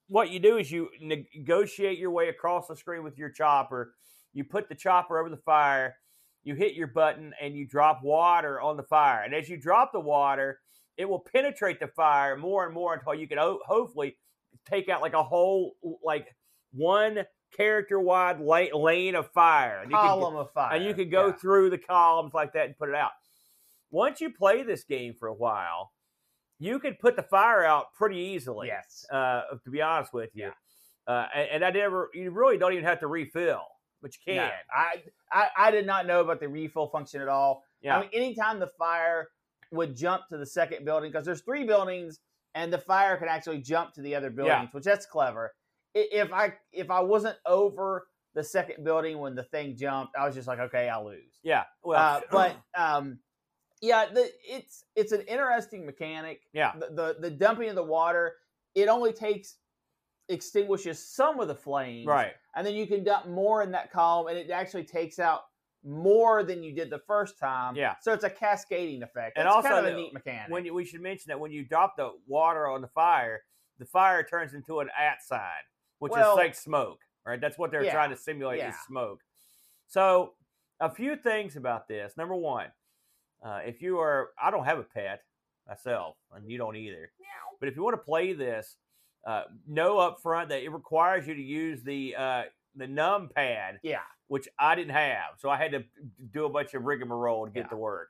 [0.07, 3.93] what you do is you negotiate your way across the screen with your chopper.
[4.33, 5.95] You put the chopper over the fire.
[6.43, 9.23] You hit your button and you drop water on the fire.
[9.23, 10.59] And as you drop the water,
[10.97, 14.17] it will penetrate the fire more and more until you can ho- hopefully
[14.67, 16.27] take out like a whole like
[16.71, 17.19] one
[17.55, 19.81] character wide la- lane of fire.
[19.81, 20.73] And Column of fire.
[20.75, 21.33] and you can go Yeah.
[21.33, 23.11] through the columns like that and put it out.
[23.91, 25.91] Once you play this game for a while,
[26.59, 28.67] you can put the fire out pretty easily.
[28.67, 29.05] Yes.
[29.11, 30.45] Uh, to be honest with you,
[31.07, 31.13] Yeah.
[31.13, 33.65] uh, and, and I never, you really don't even have to refill,
[34.01, 34.51] but you No, can.
[34.75, 37.63] I, I I did not know about the refill function at all.
[37.81, 39.29] Yeah, I mean, anytime the fire
[39.71, 42.19] would jump to the second building, because there's three buildings,
[42.55, 45.53] and the fire can actually jump to the other buildings, which that's clever.
[45.95, 50.25] I- If I if I wasn't over the second building when the thing jumped, I
[50.25, 51.39] was just like, okay, I'll lose.
[51.43, 51.63] yeah.
[51.83, 53.19] Well, Uh, but um,
[53.81, 56.41] yeah, the, it's it's an interesting mechanic.
[56.53, 56.73] Yeah.
[56.77, 58.35] the, the the dumping of the water,
[58.75, 59.55] it only takes
[60.27, 62.33] extinguishes some of the flames, right.
[62.55, 65.41] and then you can dump more in that column, and it actually takes out
[65.83, 67.75] more than you did the first time.
[67.75, 67.95] Yeah.
[68.01, 69.37] So it's a cascading effect.
[69.37, 70.51] And it's also kind of a neat mechanic.
[70.51, 73.41] When you, we should mention that when you drop the water on the fire,
[73.79, 75.39] the fire turns into an at sign,
[75.99, 77.01] which Well- is like smoke.
[77.25, 77.39] Right.
[77.39, 78.69] That's what they're Yeah, trying to simulate yeah.
[78.69, 79.23] is smoke.
[79.87, 80.35] So
[80.79, 82.17] a few things about this.
[82.17, 82.71] Number one,
[83.43, 85.23] uh, if you are, I don't have a pet
[85.67, 87.11] myself, and you don't either.
[87.59, 88.77] But if you want to play this,
[89.25, 92.43] uh, know up front that it requires you to use the uh,
[92.75, 95.83] the num pad, yeah, which I didn't have, so I had to
[96.31, 97.69] do a bunch of rigmarole to get Yeah.
[97.69, 98.09] to work.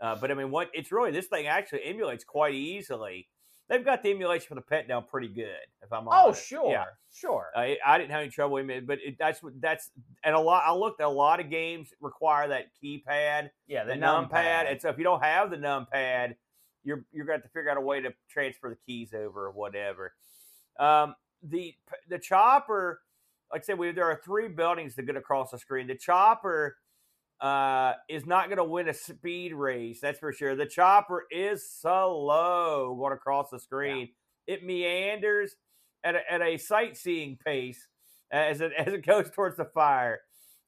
[0.00, 3.28] Uh, but I mean, what it's really this thing actually emulates quite easily.
[3.68, 6.84] They've got the emulation for the pet down pretty good, if I'm oh sure, Yeah.
[7.12, 7.50] sure.
[7.56, 9.90] Uh, I didn't have any trouble with it, but it, that's what that's
[10.22, 10.64] and a lot.
[10.66, 14.80] I looked at a lot of games require that keypad, yeah, the, num pad, and
[14.80, 16.34] so if you don't have the numpad,
[16.84, 19.46] you're you're going to have to figure out a way to transfer the keys over
[19.46, 20.12] or whatever.
[20.78, 21.74] Um, the
[22.10, 23.00] the chopper,
[23.50, 25.86] like I said, we there are three buildings that get across the screen.
[25.86, 26.76] The chopper
[27.44, 30.56] uh, is not going to win a speed race, that's for sure.
[30.56, 34.08] The chopper is slow going across the screen.
[34.46, 35.54] It meanders
[36.02, 37.86] at a, at a sightseeing pace
[38.32, 40.20] as it as it goes towards the fire.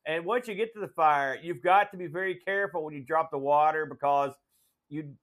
[0.07, 3.03] And once you get to the fire, you've got to be very careful when you
[3.03, 4.33] drop the water because
[4.91, 5.15] you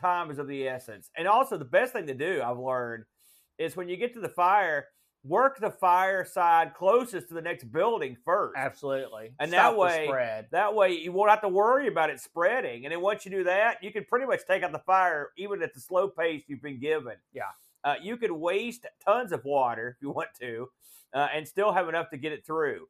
[0.00, 1.10] time is of the essence.
[1.16, 3.04] And also, the best thing to do I've learned
[3.56, 4.86] is when you get to the fire,
[5.24, 8.54] work the fireside closest to the next building first.
[8.56, 9.32] Absolutely.
[9.38, 10.48] And Stop that way- spread.
[10.50, 12.84] That way, you won't have to worry about it spreading.
[12.84, 15.62] And then once you do that, you can pretty much take out the fire even
[15.62, 17.14] at the slow pace you've been given.
[17.32, 17.42] Yeah.
[17.84, 20.68] Uh, you could waste tons of water if you want to,
[21.14, 22.88] uh, and still have enough to get it through.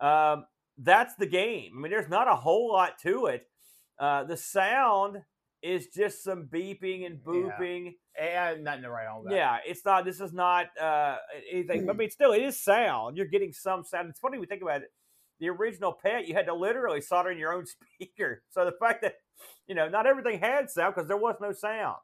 [0.00, 0.46] Um,
[0.78, 1.72] that's the game.
[1.76, 3.46] I mean, there's not a whole lot to it.
[3.98, 5.22] Uh, the sound
[5.62, 7.32] is just some beeping and Yeah.
[7.32, 7.96] booping.
[8.18, 9.32] and nothing to write on that.
[9.34, 10.04] Yeah, it's not.
[10.04, 11.16] This is not uh,
[11.50, 11.88] anything.
[11.88, 13.16] I mean, still, it is sound.
[13.16, 14.10] You're getting some sound.
[14.10, 14.92] It's funny we think about it.
[15.40, 17.64] The original pet, you had to literally solder in your own
[17.98, 18.42] speaker.
[18.50, 19.14] So the fact that
[19.66, 21.96] you know not everything had sound because there was no sound.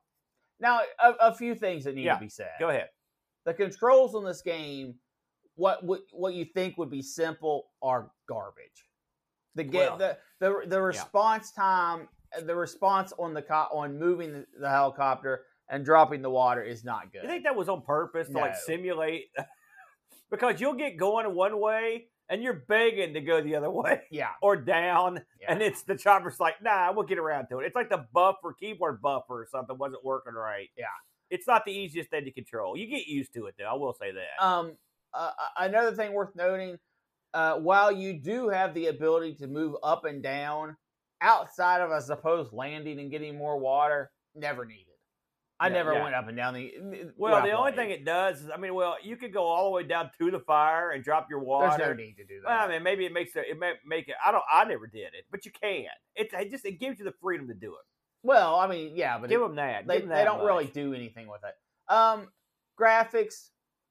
[0.60, 2.14] Now, a, a few things that need Yeah.
[2.14, 2.50] to be said.
[2.58, 2.88] Go ahead.
[3.44, 4.94] The controls on this game,
[5.56, 8.86] what what, what you think would be simple, are garbage.
[9.56, 12.08] The Well, the, the the response time,
[12.42, 16.84] the response on the co- on moving the, the helicopter and dropping the water is
[16.84, 17.22] not good.
[17.22, 19.26] You think that was on purpose to like simulate?
[20.30, 24.30] because you'll get going one way and you're begging to go the other way yeah,
[24.42, 25.52] or down, yeah.
[25.52, 27.66] and it's the chopper's like, nah, we'll get around to it.
[27.66, 30.68] It's like the buffer, keyboard buffer or something wasn't working right.
[30.76, 30.86] Yeah.
[31.30, 32.76] It's not the easiest thing to control.
[32.76, 33.66] You get used to it though.
[33.66, 34.44] I will say that.
[34.44, 34.76] Um,
[35.12, 36.78] uh, another thing worth noting,
[37.34, 40.76] uh, while you do have the ability to move up and down
[41.20, 44.84] outside of, I suppose, landing and getting more water, never needed.
[45.60, 46.02] I Yeah, never yeah.
[46.04, 46.72] went up and down the.
[47.16, 49.70] well, the only thing it does is, I mean, well, you could go all the
[49.70, 51.74] way down to the fire and drop your water.
[51.76, 52.46] there's no need to do that.
[52.48, 54.14] Well, I mean, maybe it makes it, it may make it.
[54.24, 54.44] I don't.
[54.48, 55.86] I never did it, but you can.
[56.14, 57.84] It, it just it gives you the freedom to do it.
[58.22, 59.86] Well, I mean, yeah, but Give it- them that.
[59.88, 61.92] they, Give 'em they don't really do anything with it.
[61.92, 62.28] Um,
[62.80, 63.48] graphics,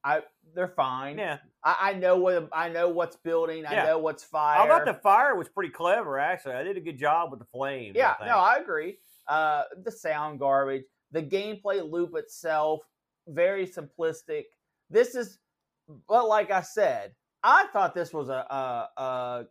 [0.08, 0.22] I
[0.56, 1.18] they're fine.
[1.18, 3.66] Yeah, I, I know what I know what's building.
[3.66, 3.84] I Yeah.
[3.86, 4.60] know what's fire.
[4.62, 6.18] I thought the fire was pretty clever.
[6.20, 7.94] Actually, I did a good job with the flame.
[7.96, 8.38] yeah, I no.
[8.38, 8.98] I agree.
[9.28, 12.80] Uh, the sound garbage, the gameplay loop itself,
[13.28, 14.44] very simplistic.
[14.90, 15.40] This is,
[16.08, 19.46] but like I said, I thought this was a, a, a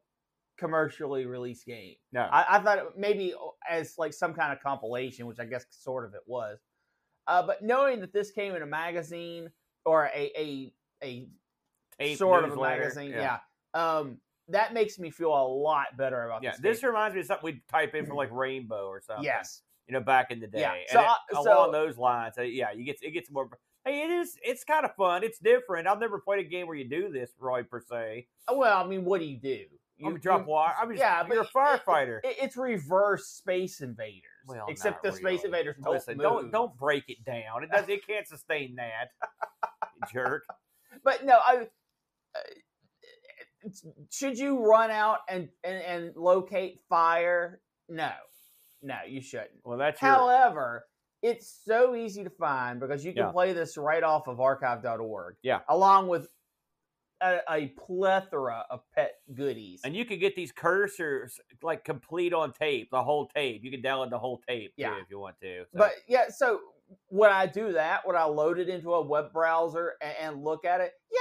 [0.58, 1.96] commercially released game.
[2.12, 2.22] no.
[2.22, 3.34] I, I thought it maybe
[3.68, 6.58] as like some kind of compilation, which I guess sort of it was.
[7.26, 9.50] Uh, but knowing that this came in a magazine
[9.86, 10.72] or a a,
[11.02, 11.28] a
[11.98, 13.38] Tape sort of a magazine, yeah,
[13.72, 14.18] um,
[14.48, 16.60] that makes me feel a lot better about Yeah, this.
[16.60, 16.88] this game.
[16.90, 19.24] reminds me of something we'd type in from like Rainbow or something.
[19.24, 20.60] yes, you know, back in the day.
[20.60, 23.48] Yeah, And so it- I- along those lines, uh, yeah, you get it gets more.
[23.86, 24.36] Hey, it is.
[24.42, 25.22] It's kind of fun.
[25.22, 25.86] It's different.
[25.88, 28.26] I've never played a game where you do this, Roy, per se.
[28.52, 29.64] well, I mean, what do you do?
[29.98, 30.74] You, You drop water.
[30.78, 32.18] I mean, yeah, yeah, you're a but it- firefighter.
[32.24, 35.44] it- it's reverse Space Invaders, Well, except the Space.
[35.44, 36.22] Invaders don't Listen, move.
[36.24, 37.62] don't don't break it down.
[37.64, 37.88] It does.
[37.88, 39.12] It can't sustain that.
[40.12, 40.44] jerk.
[41.04, 41.66] But no, I.
[42.36, 42.40] Uh,
[44.10, 47.60] should you run out and, and and locate fire?
[47.88, 48.10] No,
[48.82, 49.50] no, you shouldn't.
[49.64, 50.10] Well, that's your.
[50.12, 50.84] However,
[51.22, 53.32] it's so easy to find because you can Yeah.
[53.32, 55.36] play this right off of archive.org.
[55.42, 55.60] Yeah.
[55.68, 56.28] Along with
[57.22, 59.80] a, a plethora of pet goodies.
[59.84, 61.32] and you can get these cursors
[61.62, 63.64] like complete on tape, the whole tape.
[63.64, 65.00] You can download the whole tape too Yeah.
[65.00, 65.62] if you want to.
[65.72, 66.60] So, But yeah, so
[67.10, 68.06] would I do that?
[68.06, 70.92] Would I load it into a web browser and, and look at it?
[71.10, 71.18] Yeah.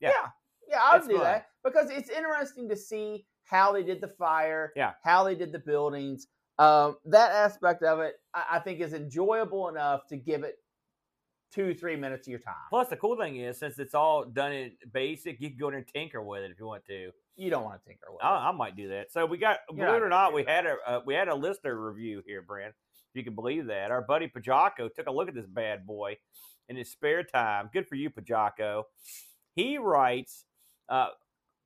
[0.00, 0.08] Yeah.
[0.10, 0.28] Yeah.
[0.70, 1.24] Yeah, I'll It's do fun.
[1.24, 4.92] that because it's interesting to see how they did the fire, Yeah.
[5.02, 6.26] how they did the buildings.
[6.58, 10.56] Um, that aspect of it, I, I think, is enjoyable enough to give it
[11.50, 12.54] two, three minutes of your time.
[12.68, 15.74] plus, the cool thing is since it's all done in basic, you can go in
[15.76, 17.10] and tinker with it if you want to.
[17.36, 18.26] You don't want to tinker with it.
[18.26, 19.10] I, I might do that.
[19.12, 20.64] So we got, You're believe it or not, we that.
[20.64, 22.74] had a uh, we had a listener review here, Brent.
[23.18, 26.16] You can believe that, our buddy Pajaco took a look at this bad boy
[26.68, 27.68] in his spare time.
[27.72, 28.84] Good for you, Pajaco.
[29.56, 30.44] He writes,
[30.88, 31.08] uh,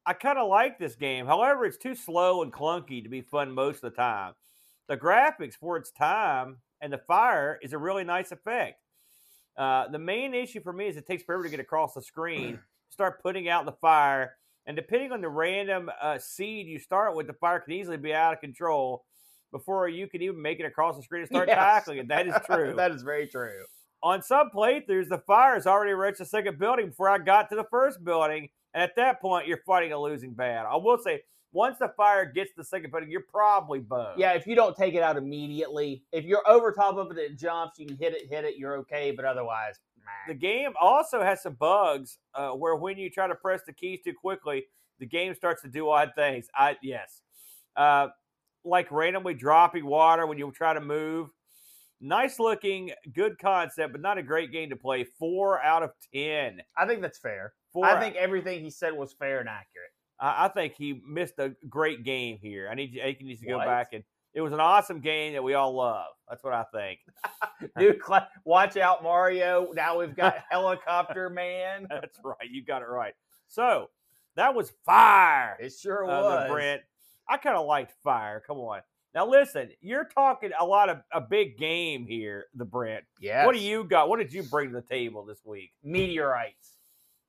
[0.06, 1.26] "I kind of like this game.
[1.26, 4.34] However, it's too slow and clunky to be fun most of the time.
[4.88, 8.80] The graphics for its time and the fire is a really nice effect.
[9.56, 12.58] Uh, the main issue for me is it takes forever to get across the screen.
[12.88, 17.26] Start putting out the fire." And depending on the random uh, seed you start with,
[17.26, 19.04] the fire can easily be out of control
[19.52, 21.56] before you can even make it across the screen and start Yes.
[21.58, 22.08] tackling it.
[22.08, 22.74] That is true.
[22.76, 23.64] that is very true.
[24.02, 27.54] on some playthroughs, the fire has already reached the second building before I got to
[27.56, 28.48] the first building.
[28.74, 30.72] And at that point, you're fighting a losing battle.
[30.72, 31.22] I will say,
[31.52, 34.18] once the fire gets to the second building, you're probably boned.
[34.18, 37.38] Yeah, if you don't take it out immediately, if you're over top of it, it
[37.38, 37.78] jumps.
[37.78, 38.56] You can hit it, hit it.
[38.56, 39.78] You're okay, but otherwise,
[40.26, 44.00] The game also has some bugs uh, where when you try to press the keys
[44.02, 44.64] too quickly,
[44.98, 46.48] the game starts to do odd things.
[46.56, 47.20] I yes,
[47.76, 48.08] uh,
[48.64, 51.28] like randomly dropping water when you try to move.
[52.00, 55.04] Nice looking, good concept, but not a great game to play.
[55.04, 56.60] Four out of ten.
[56.76, 57.52] I think that's fair.
[57.72, 57.86] Four.
[57.86, 59.90] I think everything he said was fair and accurate.
[60.18, 62.68] I, I think he missed a great game here.
[62.70, 63.66] I need you, he needs to go What?
[63.66, 64.02] back and
[64.34, 66.06] it was an awesome game that we all love.
[66.28, 67.00] That's what I think.
[67.78, 68.00] Dude,
[68.44, 69.72] watch out, Mario.
[69.74, 71.86] Now we've got Helicopter Man.
[71.90, 72.50] That's right.
[72.50, 73.12] You got it right.
[73.48, 73.90] So
[74.36, 75.58] that was fire.
[75.60, 76.50] It sure uh, was.
[76.50, 76.82] Brent.
[77.28, 78.42] I kind of liked fire.
[78.46, 78.80] Come on.
[79.14, 83.04] Now listen, you're talking a lot of a big game here, the Brent.
[83.20, 83.44] Yeah.
[83.44, 84.08] What do you got?
[84.08, 85.72] What did you bring to the table this week?
[85.84, 86.78] Meteorites.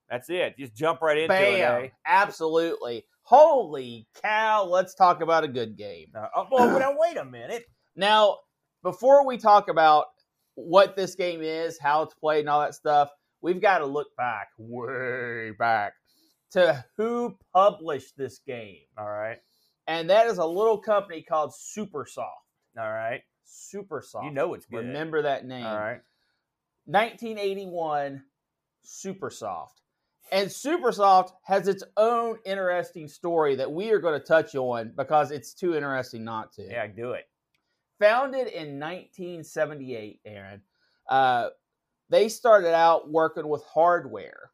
[0.10, 0.58] That's it.
[0.58, 1.84] Just jump right into Bam.
[1.84, 1.86] it.
[1.86, 1.90] Eh?
[2.06, 3.04] Absolutely.
[3.24, 4.66] Holy cow.
[4.66, 6.08] Let's talk about a good game.
[6.16, 7.66] Uh, oh, well, now wait a minute.
[7.96, 8.38] Now,
[8.82, 10.06] before we talk about
[10.56, 13.10] what this game is, how it's played, and all that stuff,
[13.42, 15.94] we've got to look back, way back,
[16.52, 18.86] to who published this game.
[18.98, 19.40] All right.
[19.88, 22.28] And that is a little company called Supersoft.
[22.78, 23.22] All right.
[23.46, 24.26] Supersoft.
[24.26, 24.86] You know it's good.
[24.86, 25.66] Remember that name.
[25.66, 26.02] All right.
[26.86, 28.24] 1981
[28.86, 29.70] Supersoft.
[30.32, 35.32] And Supersoft has its own interesting story that we are going to touch on because
[35.32, 36.64] it's too interesting not to.
[36.64, 37.26] Yeah, do it.
[38.00, 40.62] Founded in 1978, Aaron,
[41.10, 41.50] uh,
[42.10, 44.52] they started out working with hardware.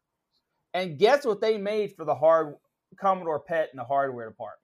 [0.74, 2.56] And guess what they made for the hard
[3.00, 4.59] Commodore PET in the hardware department?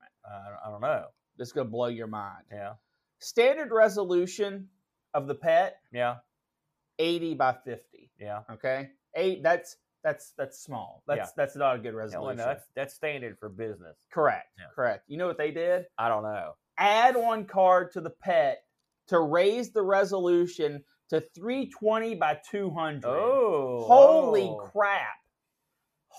[0.66, 1.06] I don't know.
[1.36, 2.44] This is going to blow your mind.
[2.50, 2.74] Yeah.
[3.18, 4.68] Standard resolution
[5.14, 6.16] of the PET, Yeah.
[6.98, 8.10] 80 by 50.
[8.18, 8.42] Yeah.
[8.50, 9.42] Okay, eight.
[9.42, 11.02] That's that's that's small.
[11.06, 11.26] That's Yeah.
[11.36, 12.38] that's not a good resolution.
[12.38, 13.96] no, that's that's standard for business.
[14.10, 14.48] correct.
[14.58, 14.66] Yeah.
[14.74, 15.04] Correct.
[15.08, 15.86] You know what they did?
[15.98, 16.54] I don't know.
[16.78, 18.62] Add one card to the pet
[19.08, 23.08] to raise the resolution to 320 by 200.
[23.08, 24.56] Oh, holy oh.
[24.72, 25.16] crap!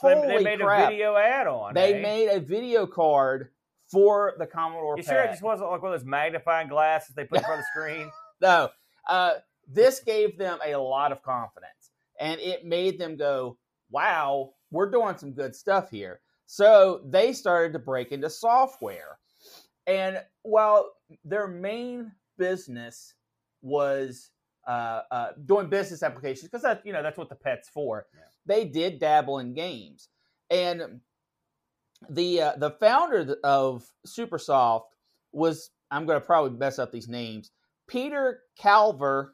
[0.02, 0.88] So they- Holy they made crap!
[0.88, 1.74] a video add-on.
[1.74, 2.02] they eh?
[2.02, 3.50] made a video card
[3.92, 7.26] for the Commodore You sure it just wasn't like one of those magnifying glasses they
[7.26, 8.12] put in front of the screen?
[8.40, 8.70] No,
[9.10, 9.34] uh,
[9.68, 13.58] this gave them a lot of confidence, and it made them go,
[13.90, 19.18] "Wow, we're doing some good stuff here." So they started to break into software,
[19.88, 20.92] and while
[21.26, 23.16] their main business
[23.64, 24.30] was
[24.68, 28.22] uh, uh, doing business applications, because that you know that's what the pet's for, Yeah.
[28.46, 30.10] they did dabble in games,
[30.52, 31.02] and
[32.10, 34.84] the uh, the founder of SuperSoft
[35.32, 37.52] was I'm going to probably mess up these names.
[37.88, 39.30] Peter Calver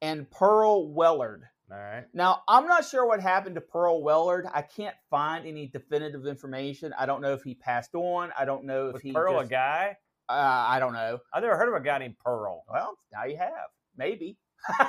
[0.00, 1.42] and Pearl Wellard.
[1.70, 2.04] All right.
[2.12, 4.50] Now, I'm not sure what happened to Pearl Wellard.
[4.52, 6.92] I can't find any definitive information.
[6.98, 8.30] I don't know if he passed on.
[8.36, 9.96] I don't know if Was he Pearl just, a guy?
[10.28, 10.32] Uh,
[10.68, 11.18] I don't know.
[11.32, 12.64] I've never heard of a guy named Pearl.
[12.68, 13.68] Well, now you have.
[13.96, 14.36] Maybe.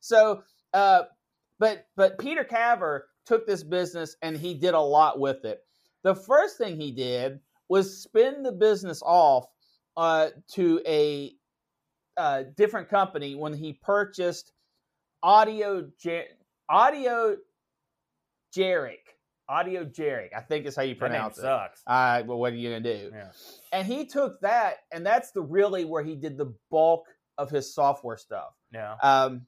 [0.00, 0.42] so,
[0.74, 1.04] uh,
[1.58, 5.60] but but Peter Calver took this business and he did a lot with it.
[6.06, 9.48] The first thing he did was spin the business off
[9.96, 11.32] uh, to a
[12.16, 14.52] uh, different company when he purchased
[15.24, 16.28] Audio J-
[16.70, 17.36] Audio
[18.56, 19.16] Jerick.
[19.48, 21.40] Audio Jerick, I think is how you pronounce it.
[21.40, 21.82] sucks.
[21.88, 23.10] Uh, well, what are you gonna do?
[23.12, 23.32] Yeah.
[23.72, 27.74] And he took that, and that's the really where he did the bulk of his
[27.74, 28.54] software stuff.
[28.72, 28.94] Yeah.
[29.02, 29.44] Um,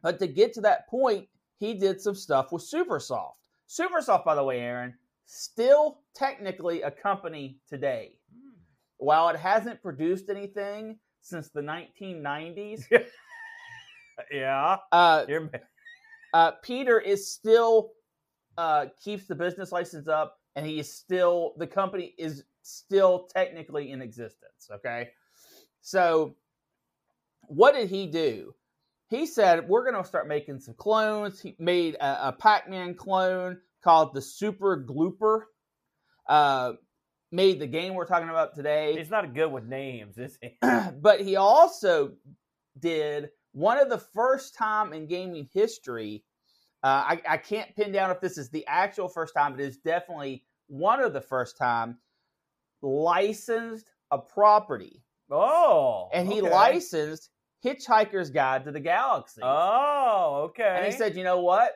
[0.00, 1.26] but to get to that point,
[1.58, 3.32] he did some stuff with SuperSoft.
[3.68, 4.94] SuperSoft, by the way, Aaron,
[5.28, 8.12] still technically a company today.
[8.96, 12.84] While it hasn't produced anything since the 1990s,
[14.32, 14.78] Yeah.
[14.90, 15.24] uh,
[16.32, 17.92] uh, Peter is still
[18.56, 23.92] uh, keeps the business license up, and he is still the company is still technically
[23.92, 24.68] in existence.
[24.72, 25.10] Okay,
[25.82, 26.34] so
[27.42, 28.54] what did he do?
[29.08, 31.38] He said we're going to start making some clones.
[31.40, 35.42] He made a, a Pac-Man clone called the Super Glooper.
[36.28, 36.72] Uh,
[37.30, 40.56] made the game we're talking about today he's not good with names, is he?
[41.00, 42.12] but he also
[42.78, 46.24] did one of the first time in gaming history.
[46.82, 49.78] Uh, I, I can't pin down if this is the actual first time, but it's
[49.78, 51.98] definitely one of the first time
[52.82, 56.08] licensed a property, Oh.
[56.12, 56.50] and he okay.
[56.50, 57.30] licensed
[57.64, 59.40] Hitchhiker's Guide to the Galaxy.
[59.42, 60.76] Oh, okay.
[60.76, 61.72] And he said, you know what?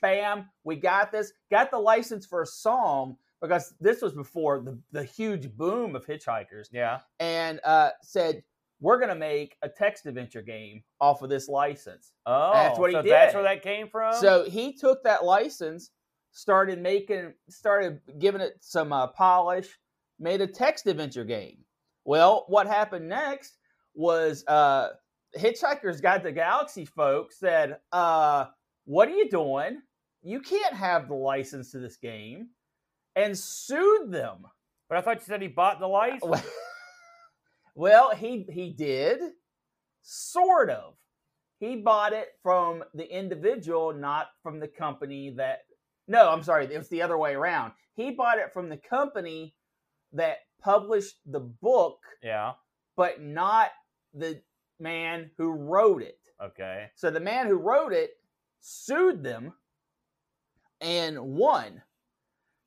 [0.00, 1.32] Bam, we got this.
[1.50, 6.06] Got the license for a song because this was before the, the huge boom of
[6.06, 6.66] hitchhikers.
[6.72, 7.00] Yeah.
[7.20, 8.42] and uh, said,
[8.80, 12.90] "We're going to make a text adventure game off of this license." Oh, That's what
[12.90, 13.06] he did.
[13.10, 14.14] That's where that came from.
[14.14, 15.90] So he took that license,
[16.32, 19.78] started making, started giving it some uh, polish,
[20.18, 21.58] made a text adventure game.
[22.04, 23.58] Well, what happened next
[23.94, 24.90] was uh,
[25.36, 28.46] Hitchhiker's Guide to the Galaxy folks said, uh,
[28.84, 29.82] "What are you doing?
[30.22, 32.48] You can't have the license to this game,"
[33.16, 34.46] and sued them.
[34.88, 36.42] but I thought you said he bought the uh, license.
[37.74, 39.20] Well, he he did,
[40.02, 40.94] sort of.
[41.60, 45.60] He bought it from the individual, not from the company that.
[46.08, 46.64] No, I'm sorry.
[46.64, 47.72] It was the other way around.
[47.94, 49.54] He bought it from the company
[50.12, 52.54] that published the book, Yeah.
[52.96, 53.68] but not
[54.14, 54.40] the
[54.80, 56.18] man who wrote it.
[56.42, 56.90] Okay.
[56.96, 58.12] So the man who wrote it
[58.60, 59.52] sued them
[60.80, 61.82] and won.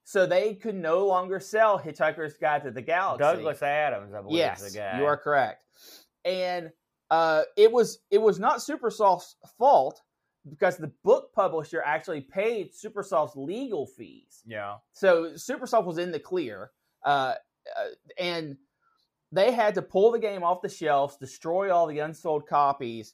[0.03, 3.23] So they could no longer sell Hitchhiker's Guide to the Galaxy.
[3.23, 4.99] Douglas Adams, I believe, yes, is the guy.
[4.99, 5.63] you are correct.
[6.25, 6.71] And
[7.09, 10.01] uh, it was it was not Supersoft's fault
[10.49, 14.41] because the book publisher actually paid Supersoft's legal fees.
[14.45, 14.77] Yeah.
[14.91, 16.71] So Supersoft was in the clear,
[17.05, 17.35] uh,
[17.77, 17.85] uh,
[18.17, 18.57] and
[19.31, 23.13] they had to pull the game off the shelves, destroy all the unsold copies,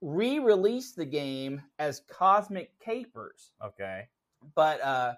[0.00, 3.52] re-release the game as Cosmic Capers.
[3.62, 4.08] Okay.
[4.54, 5.14] But uh,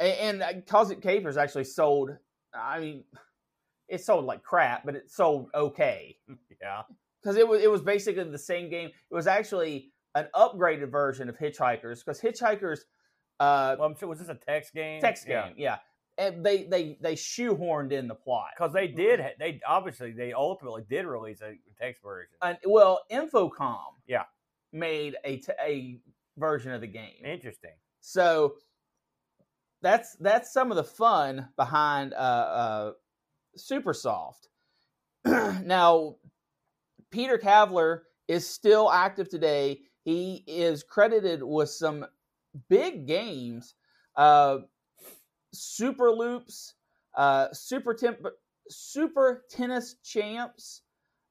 [0.00, 2.10] and, uh, Cosmic Capers actually sold.
[2.54, 3.04] I mean,
[3.88, 6.16] it sold like crap, but it sold okay
[6.62, 6.82] Yeah.
[7.22, 8.88] because it was it was basically the same game.
[9.10, 12.80] It was actually an upgraded version of Hitchhikers because Hitchhikers.
[13.40, 15.00] Uh, Well, I'm sure- was this a text game?
[15.00, 15.78] text game, yeah.
[16.16, 18.50] And they they they shoehorned in the plot.
[18.56, 19.20] Because they did.
[19.40, 22.30] They obviously they ultimately did release a text version.
[22.40, 24.22] And, well, Infocom, Yeah.
[24.72, 25.98] made a t- a
[26.38, 27.24] version of the game.
[27.24, 27.72] Interesting.
[28.06, 28.56] So
[29.80, 32.92] that's that's some of the fun behind uh, uh,
[33.56, 34.48] SuperSoft.
[35.24, 36.16] now,
[37.10, 39.80] Peter Calver is still active today.
[40.04, 42.04] He is credited with some
[42.68, 43.74] big games,
[44.16, 44.58] uh,
[45.54, 46.74] Super Loops,
[47.16, 48.26] uh, Super Temp-
[48.68, 50.82] Super Tennis Champs.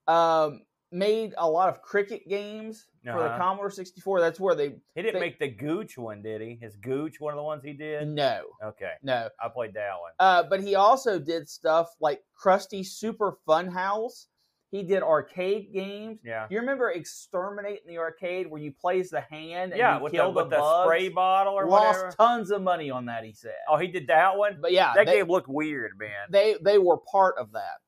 [0.08, 0.62] Um,
[0.94, 3.38] made a lot of cricket games for the Uh-huh.
[3.38, 4.22] Commodore 64.
[4.22, 6.56] That's where they He didn't They- make the Gooch one, did he?
[6.62, 8.08] His Gooch, one of the ones he did.
[8.08, 9.30] no, Okay, no.
[9.42, 10.12] I played that one.
[10.20, 14.28] Uh, but he also did stuff like Krusty Super Fun House.
[14.72, 16.20] He did arcade games.
[16.24, 16.48] Yeah.
[16.48, 20.04] Do you remember Exterminate in the arcade where you plays the hand and Yeah, you
[20.04, 22.12] with the, kill with the, the spray bottle or Lost whatever.
[22.18, 23.24] tons of money on that.
[23.24, 23.54] He said.
[23.70, 24.58] Oh, he did that one.
[24.62, 26.26] but yeah, that they, game looked weird, man.
[26.32, 27.82] they they were part of that.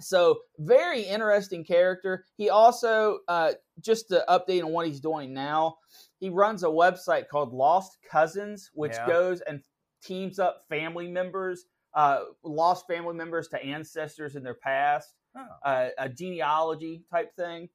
[0.00, 2.24] So very interesting character.
[2.36, 5.76] He also uh, just to update on what he's doing now.
[6.20, 9.06] He runs a website called Lost Cousins, which Yeah.
[9.06, 9.62] goes and
[10.02, 15.46] teams up family members, uh, lost family members to ancestors in their past, Oh.
[15.64, 17.68] uh, a genealogy type thing.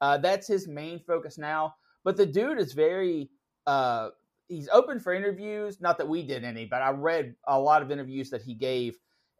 [0.00, 1.74] Uh, that's his main focus now.
[2.04, 3.30] But the dude is very
[3.66, 4.10] uh,
[4.48, 5.80] he's open for interviews.
[5.80, 8.98] Not that we did any, but I read a lot of interviews that he gave,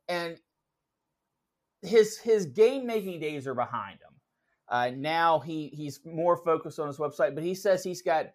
[0.09, 0.41] and
[1.85, 4.15] his his game making days are behind him.
[4.69, 8.27] Uh, now he he's more focused on his website, but he says he's got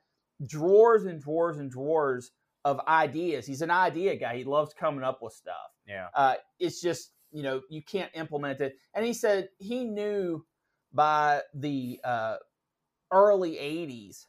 [0.46, 2.32] drawers and drawers and drawers
[2.66, 3.46] of ideas.
[3.46, 4.38] He's an idea guy.
[4.38, 5.56] He loves coming up with stuff.
[5.88, 6.08] Yeah.
[6.16, 8.76] Uh, it's just you know you can't implement it.
[8.94, 10.46] And he said he knew
[10.94, 12.38] by the uh,
[13.12, 14.26] early '80s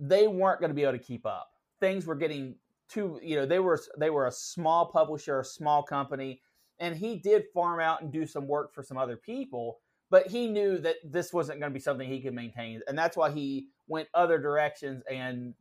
[0.00, 1.50] they weren't going to be able to keep up.
[1.80, 2.56] Things were getting
[2.88, 6.40] too you know they were they were a small publisher, a small company,
[6.80, 9.80] and he did farm out and do some work for some other people.
[10.10, 13.16] But he knew that this wasn't going to be something he could maintain, and that's
[13.16, 15.54] why he went other directions and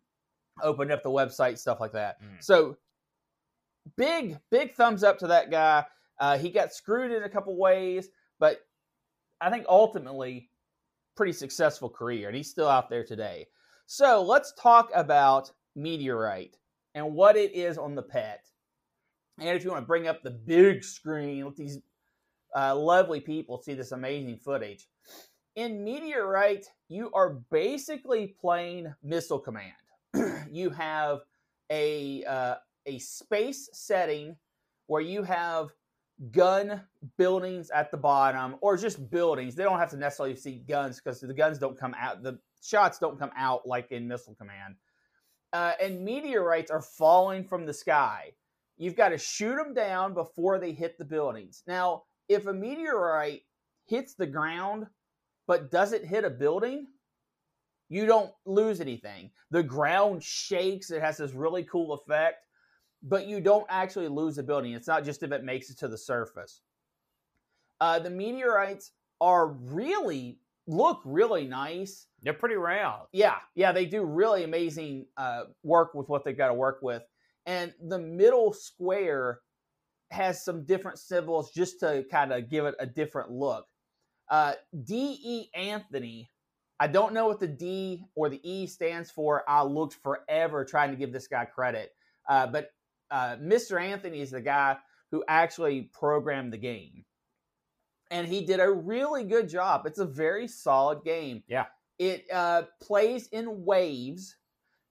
[0.64, 2.22] opened up the website stuff like that.
[2.22, 2.42] Mm.
[2.42, 2.78] So
[3.98, 5.86] big, big thumbs up to that guy.
[6.20, 8.10] Uh, he got screwed in a couple ways,
[8.40, 8.60] but
[9.42, 10.50] I think ultimately
[11.16, 13.48] pretty successful career, and he's still out there today.
[13.86, 16.58] So let's talk about Meteorite
[16.96, 18.46] and what it is on the pet.
[19.40, 21.80] And if you want to bring up the big screen, let these
[22.56, 24.88] uh, lovely people see this amazing footage.
[25.56, 29.74] In Meteorite, you are basically playing Missile Command.
[30.52, 31.20] you have
[31.70, 34.36] a uh, a space setting
[34.88, 35.70] where you have
[36.32, 36.82] gun
[37.18, 39.56] buildings at the bottom, or just buildings.
[39.56, 42.24] They don't have to necessarily see guns because the guns don't come out.
[42.24, 44.76] The shots don't come out like in Missile Command.
[45.54, 48.32] Uh, and meteorites are falling from the sky.
[48.78, 51.64] You've got to shoot them down before they hit the buildings.
[51.68, 53.42] Now, if a meteorite
[53.88, 54.86] hits the ground
[55.48, 56.88] but doesn't hit a building,
[57.90, 59.32] you don't lose anything.
[59.50, 62.46] The ground shakes, it has this really cool effect,
[63.02, 64.74] but you don't actually lose the building.
[64.74, 66.62] It's not just if it makes it to the surface.
[67.80, 72.08] Uh, the meteorites are really look really nice.
[72.22, 73.04] They're pretty round.
[73.14, 77.04] Yeah, yeah, they do really amazing uh, work with what they've got to work with.
[77.48, 79.40] And the middle square
[80.12, 83.66] has some different symbols just to kind of give it a different look.
[84.30, 85.48] Uh, D.E.
[85.56, 86.30] Anthony,
[86.80, 89.44] I don't know what the D or the E stands for.
[89.50, 91.92] I looked forever trying to give this guy credit.
[92.30, 92.72] Uh, but
[93.10, 93.82] uh, Mr.
[93.82, 94.78] Anthony is the guy
[95.12, 97.06] who actually programmed the game.
[98.12, 99.86] And he did a really good job.
[99.86, 101.44] It's a very solid game.
[101.48, 101.66] Yeah.
[102.00, 104.36] It uh, plays in waves.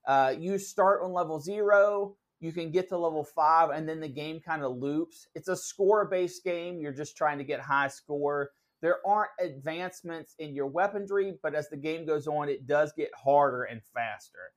[0.07, 4.09] Uh, you start on level zero, you can get to level five, and then the
[4.09, 5.27] game kind of loops.
[5.35, 6.81] It's a score based game.
[6.81, 8.51] You're just trying to get high score.
[8.83, 13.11] there aren't advancements in your weaponry, but as the game goes on, it does get
[13.15, 14.53] harder and faster.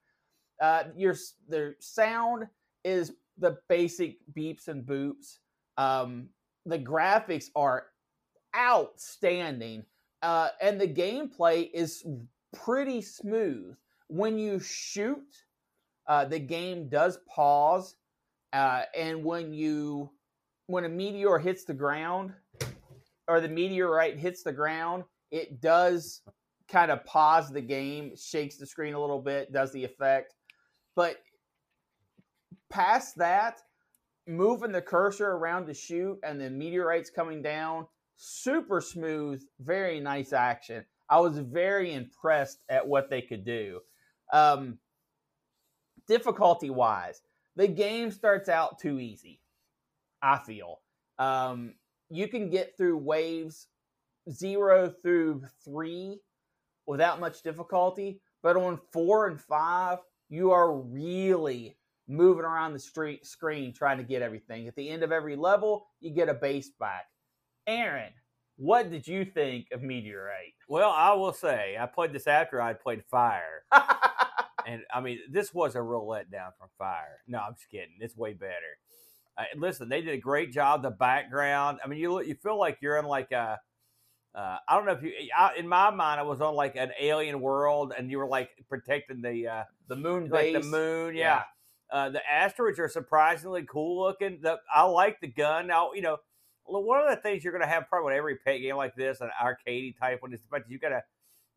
[0.59, 1.15] Uh, your
[1.47, 2.47] the sound
[2.83, 5.37] is the basic beeps and boops.
[5.77, 6.27] Um,
[6.65, 7.87] the graphics are
[8.55, 9.85] outstanding,
[10.21, 12.05] uh, and the gameplay is
[12.53, 13.75] pretty smooth.
[14.07, 15.45] When you shoot,
[16.09, 17.95] uh, the game does pause,
[18.51, 20.09] uh, and when you
[20.65, 22.33] when a meteor hits the ground
[23.27, 26.21] or the meteorite hits the ground, it does
[26.67, 30.33] kind of pause the game, shakes the screen a little bit, does the effect.
[30.95, 31.17] But
[32.69, 33.61] past that,
[34.27, 40.33] moving the cursor around to shoot and the meteorites coming down, super smooth, very nice
[40.33, 40.85] action.
[41.09, 43.79] I was very impressed at what they could do.
[44.31, 44.77] Um,
[46.09, 47.21] difficulty wise,
[47.55, 49.39] the game starts out too easy.
[50.21, 50.81] I feel.
[51.17, 51.75] Um,
[52.09, 53.67] you can get through waves
[54.29, 56.19] zero through three
[56.87, 59.99] without much difficulty, but on four and five,
[60.29, 64.67] you are really moving around the street screen trying to get everything.
[64.67, 67.05] At the end of every level, you get a base back.
[67.67, 68.11] Aaron,
[68.57, 70.53] what did you think of Meteorite?
[70.67, 73.63] Well, I will say I played this after I played Fire,
[74.65, 77.19] and I mean this was a real letdown from Fire.
[77.27, 77.97] No, I'm just kidding.
[77.99, 78.77] It's way better.
[79.37, 80.83] Uh, listen, they did a great job.
[80.83, 81.79] The background.
[81.83, 83.59] I mean, you you feel like you're in like a.
[84.35, 85.11] Uh, I don't know if you.
[85.35, 88.49] I, in my mind, I was on like an alien world, and you were like
[88.67, 91.15] protecting the uh, the moon like the moon.
[91.15, 91.43] Yeah.
[91.91, 94.39] Uh, the asteroids are surprisingly cool looking.
[94.41, 95.65] The, I like the gun.
[95.65, 96.17] Now, you know,
[96.65, 99.21] one of the things you're going to have probably with every pet game like this,
[99.21, 101.01] an arcade type one, is the fact that you got to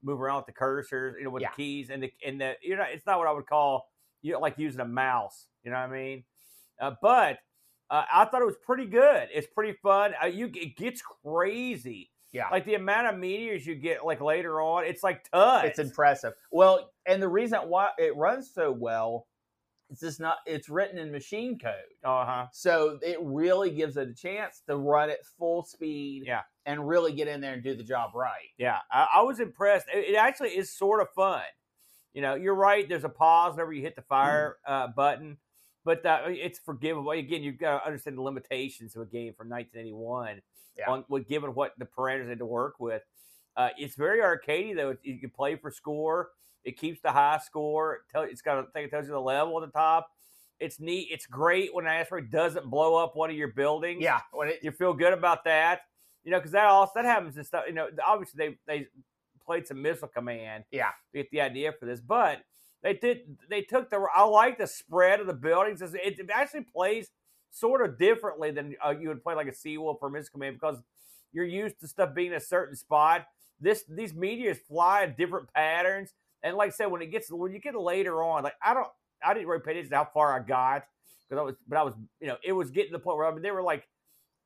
[0.03, 1.51] move around with the cursors, you know, with Yeah.
[1.51, 2.57] the keys and the and the.
[2.63, 3.87] You know, it's not what I would call
[4.23, 5.49] you know, like using a mouse.
[5.65, 6.25] You know what I mean?
[6.81, 7.39] Uh, but
[7.91, 9.29] uh, I thought it was pretty good.
[9.33, 10.15] It's pretty fun.
[10.23, 12.11] Uh, you it gets crazy.
[12.33, 12.49] Yeah.
[12.51, 15.69] Like the amount of meteors you get like later on, it's like tons.
[15.69, 16.33] It's impressive.
[16.51, 19.27] Well, and the reason why it runs so well
[19.93, 21.75] is just not it's written in machine code.
[22.05, 22.47] uh huh.
[22.53, 26.43] So it really gives it a chance to run at full speed Yeah.
[26.67, 28.51] and really get in there and do the job right.
[28.59, 29.87] Yeah, I, I was impressed.
[29.95, 31.43] It, it actually is sort of fun.
[32.15, 32.89] You know, you're right.
[32.89, 35.39] There's a pause whenever you hit the fire uh, button,
[35.85, 37.11] but uh, it's forgivable.
[37.13, 40.43] Again, you've got to understand the limitations of a game from 1981
[40.79, 40.91] Yeah.
[40.91, 43.03] on what given what the parameters had to work with.
[43.57, 44.95] Uh, it's very arcadey though.
[45.03, 46.31] You can play for score.
[46.65, 48.01] It keeps the high score.
[48.15, 50.09] It's got a thing that tells you the level at the top.
[50.61, 51.09] It's neat.
[51.11, 54.61] It's great when an asteroid doesn't blow up one of your buildings Yeah, when it
[54.63, 55.81] you feel good about that.
[56.23, 57.65] You know, because that also that happens and stuff.
[57.67, 58.87] You know, obviously they they
[59.45, 60.65] played some missile command.
[60.71, 60.91] Yeah.
[61.13, 62.43] to get the idea for this, but
[62.83, 64.07] they did they took the.
[64.15, 65.83] I like the spread of the buildings.
[65.83, 67.11] It actually plays
[67.51, 70.79] sort of differently than uh, you would play like a Seawolf or missile command because
[71.33, 73.27] you're used to stuff being in a certain spot.
[73.61, 77.53] This these meteors fly in different patterns, and like I said, when it gets when
[77.53, 78.89] you get later on, like I don't
[79.25, 80.85] I didn't really pay attention to how far I got
[81.29, 83.27] because I was but I was you know it was getting to the point where
[83.27, 83.87] I mean they were like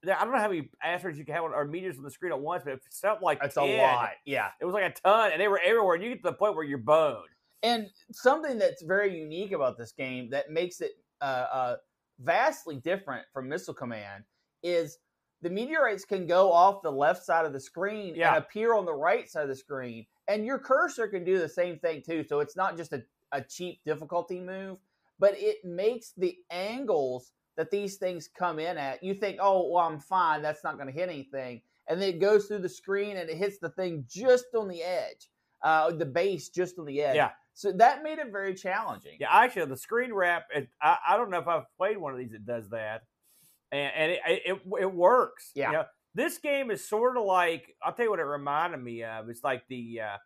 [0.05, 2.31] I don't know how many asteroids you can have on, or meteors on the screen
[2.31, 3.65] at once, but it's something like it's 10.
[3.65, 4.11] a lot.
[4.25, 4.49] Yeah.
[4.61, 5.95] It was like a ton, and they were everywhere.
[5.97, 7.25] And you get to the point where you're boned.
[7.65, 10.93] And something that's very unique about this game that makes it
[11.23, 11.77] uh, uh,
[12.21, 14.25] vastly different from Missile Command
[14.63, 14.99] is
[15.43, 18.35] the meteorites can go off the left side of the screen Yeah.
[18.35, 20.07] and appear on the right side of the screen.
[20.29, 22.25] And your cursor can do the same thing too.
[22.25, 23.03] So it's not just a,
[23.33, 24.79] a cheap difficulty move,
[25.19, 29.03] but it makes the angles that these things come in at.
[29.03, 30.43] You think, oh, well, I'm fine.
[30.43, 31.63] That's not going to hit anything.
[31.89, 34.83] And then it goes through the screen and it hits the thing just on the
[34.83, 35.31] edge,
[35.63, 37.17] uh, the base just on the edge.
[37.17, 37.31] Yeah.
[37.55, 39.17] So that made it very challenging.
[39.19, 40.45] Yeah, actually, the screen wrap.
[40.55, 43.05] It, I, I don't know if I've played one of these that does that,
[43.73, 45.53] and, and it, it it works.
[45.55, 45.69] Yeah.
[45.69, 45.85] You know,
[46.17, 49.29] this game is sort of like I'll tell you what it reminded me of.
[49.29, 50.17] It's like the uh,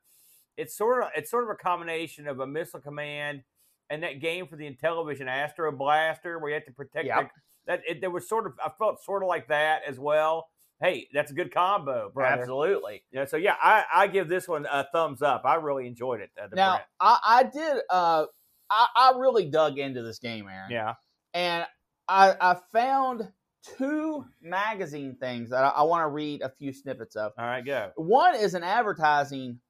[0.56, 3.42] it's sort of it's sort of a combination of a missile command
[3.90, 7.18] and that game for the Intellivision Astro Blaster where you have to protect Yep.
[7.22, 7.28] the,
[7.66, 7.80] that.
[7.88, 10.46] It, there was sort of I felt sort of like that as well.
[10.82, 12.40] Hey, that's a good combo, brother.
[12.40, 13.02] Absolutely.
[13.12, 15.42] Yeah, so yeah, I, I give this one a thumbs up.
[15.44, 16.30] I really enjoyed it.
[16.42, 17.82] Uh, the Now I, I did.
[17.90, 18.24] Uh,
[18.70, 20.70] I, I really dug into this game, Aaron.
[20.70, 20.94] yeah,
[21.34, 21.66] And
[22.08, 23.28] I, I found
[23.76, 27.32] two magazine things that I, I want to read a few snippets of.
[27.38, 27.90] all right, go.
[27.96, 29.60] One is an advertising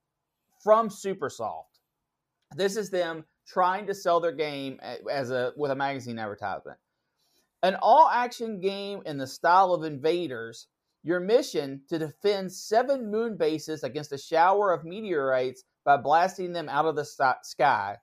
[0.62, 1.64] from Supersoft.
[2.56, 4.80] This is them trying to sell their game
[5.10, 6.78] as a with a magazine advertisement.
[7.62, 10.68] An all-action game in the style of Invaders.
[11.02, 16.68] Your mission to defend seven moon bases against a shower of meteorites by blasting them
[16.68, 17.04] out of the
[17.42, 17.96] sky.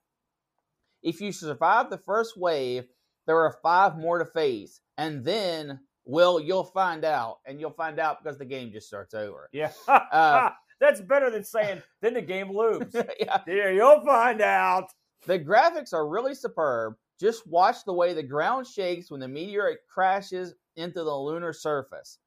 [1.03, 2.85] If you survive the first wave,
[3.27, 7.99] there are five more to face, and then Well, you'll find out, and you'll find
[7.99, 9.49] out because the game just starts over.
[9.51, 9.71] Yeah.
[9.87, 12.93] Uh, That's better than saying, then the game loops.
[13.19, 13.39] yeah.
[13.47, 14.91] yeah, you'll find out.
[15.25, 16.93] The graphics are really superb.
[17.19, 22.19] Just watch the way the ground shakes when the meteorite crashes into the lunar surface.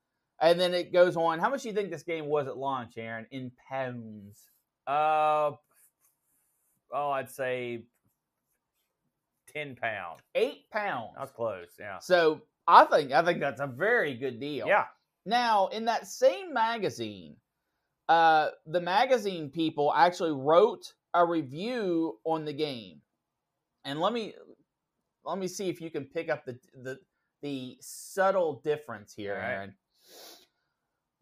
[0.42, 1.38] And then it goes on.
[1.38, 4.40] How much do you think this game was at launch, Aaron, in pounds?
[4.86, 5.52] Uh,
[6.92, 7.84] oh, I'd say
[9.52, 10.20] 10 pounds.
[10.34, 11.10] Eight pounds.
[11.16, 11.68] That's close.
[11.78, 11.98] Yeah.
[12.00, 12.40] So
[12.70, 14.68] I think I think that's a very good deal.
[14.68, 14.84] Yeah.
[15.26, 17.36] Now, in that same magazine,
[18.08, 23.00] uh, the magazine people actually wrote a review on the game,
[23.84, 24.34] and let me
[25.24, 26.98] let me see if you can pick up the the
[27.42, 29.52] the subtle difference here, right.
[29.52, 29.74] Aaron.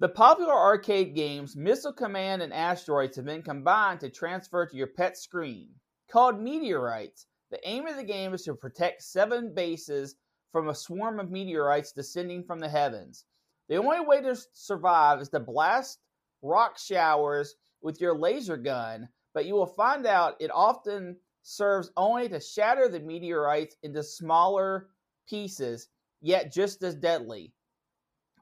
[0.00, 4.86] The popular arcade games Missile Command and Asteroids have been combined to transfer to your
[4.86, 5.70] pet screen.
[6.10, 10.14] Called Meteorites, the aim of the game is to protect seven bases
[10.52, 13.24] from a swarm of meteorites descending from the heavens.
[13.68, 15.98] The only way to survive is to blast
[16.42, 22.28] rock showers with your laser gun, but you will find out it often serves only
[22.28, 24.88] to shatter the meteorites into smaller
[25.28, 25.88] pieces,
[26.20, 27.52] yet just as deadly.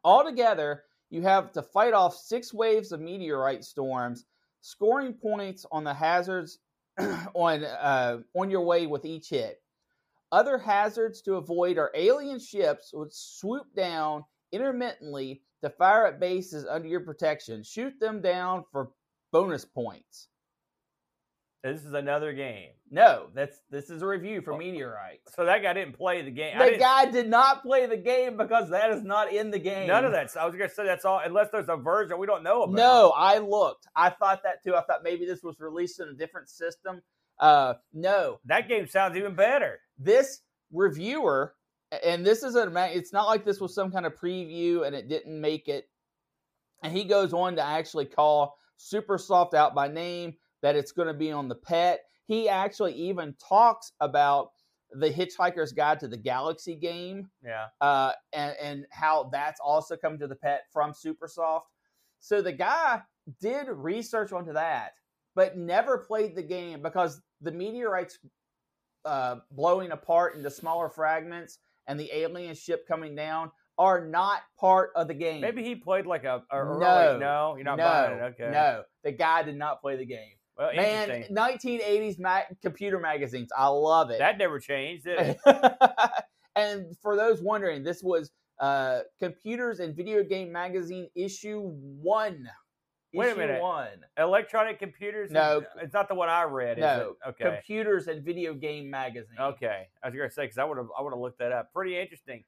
[0.04, 4.24] Altogether, you have to fight off six waves of meteorite storms,
[4.60, 6.58] scoring points on the hazards
[7.34, 9.60] on uh, on your way with each hit.
[10.32, 16.66] Other hazards to avoid are alien ships which swoop down intermittently to fire at bases
[16.68, 17.62] under your protection.
[17.62, 18.90] Shoot them down for
[19.32, 20.28] bonus points.
[21.62, 22.70] This is another game.
[22.90, 24.58] No, that's this is a review for Oh.
[24.58, 25.34] Meteorites.
[25.34, 26.56] So that guy didn't play the game.
[26.58, 29.88] The guy did not play the game because that is not in the game.
[29.88, 30.30] None of that.
[30.36, 32.76] I was going to say that's all, unless there's a version we don't know about.
[32.76, 33.88] No, I looked.
[33.96, 34.76] I thought that too.
[34.76, 37.02] I thought maybe this was released in a different system.
[37.40, 39.80] Uh, no, That game sounds even better.
[39.98, 40.40] This
[40.72, 41.54] reviewer,
[42.04, 42.70] and this is a.
[42.96, 45.88] It's not like this was some kind of preview and it didn't make it.
[46.82, 51.14] And he goes on to actually call Supersoft out by name that it's going to
[51.14, 52.00] be on the pet.
[52.26, 54.50] He actually even talks about
[54.92, 57.66] the Hitchhiker's Guide to the Galaxy game Yeah.
[57.80, 61.62] uh, and, and how that's also come to the pet from Supersoft.
[62.20, 63.02] So the guy
[63.40, 64.92] did research onto that,
[65.34, 68.18] but never played the game because the meteorites
[69.06, 74.90] uh, blowing apart into smaller fragments and the alien ship coming down are not part
[74.96, 75.40] of the game.
[75.40, 77.18] Maybe he played like a, a early- No.
[77.18, 78.22] no, you're not no, buying it.
[78.22, 78.50] Okay.
[78.50, 80.32] no, the guy did not play the game.
[80.58, 84.18] Well, Man, 1980s ma- computer magazines, I love it.
[84.20, 85.38] That never changed, did it?
[86.56, 92.48] and for those wondering, this was uh, Computers and Video Game Magazine issue one.
[93.16, 93.60] Wait a minute.
[93.60, 93.88] One.
[94.18, 95.30] Electronic computers?
[95.30, 95.62] No.
[95.80, 97.16] It's not the one I read, is No.
[97.28, 97.44] Okay.
[97.44, 99.36] Computers and Video Game Magazine.
[99.38, 101.52] Okay, I was going to say because I would have I would have looked that
[101.52, 101.72] up.
[101.72, 102.44] Pretty interesting.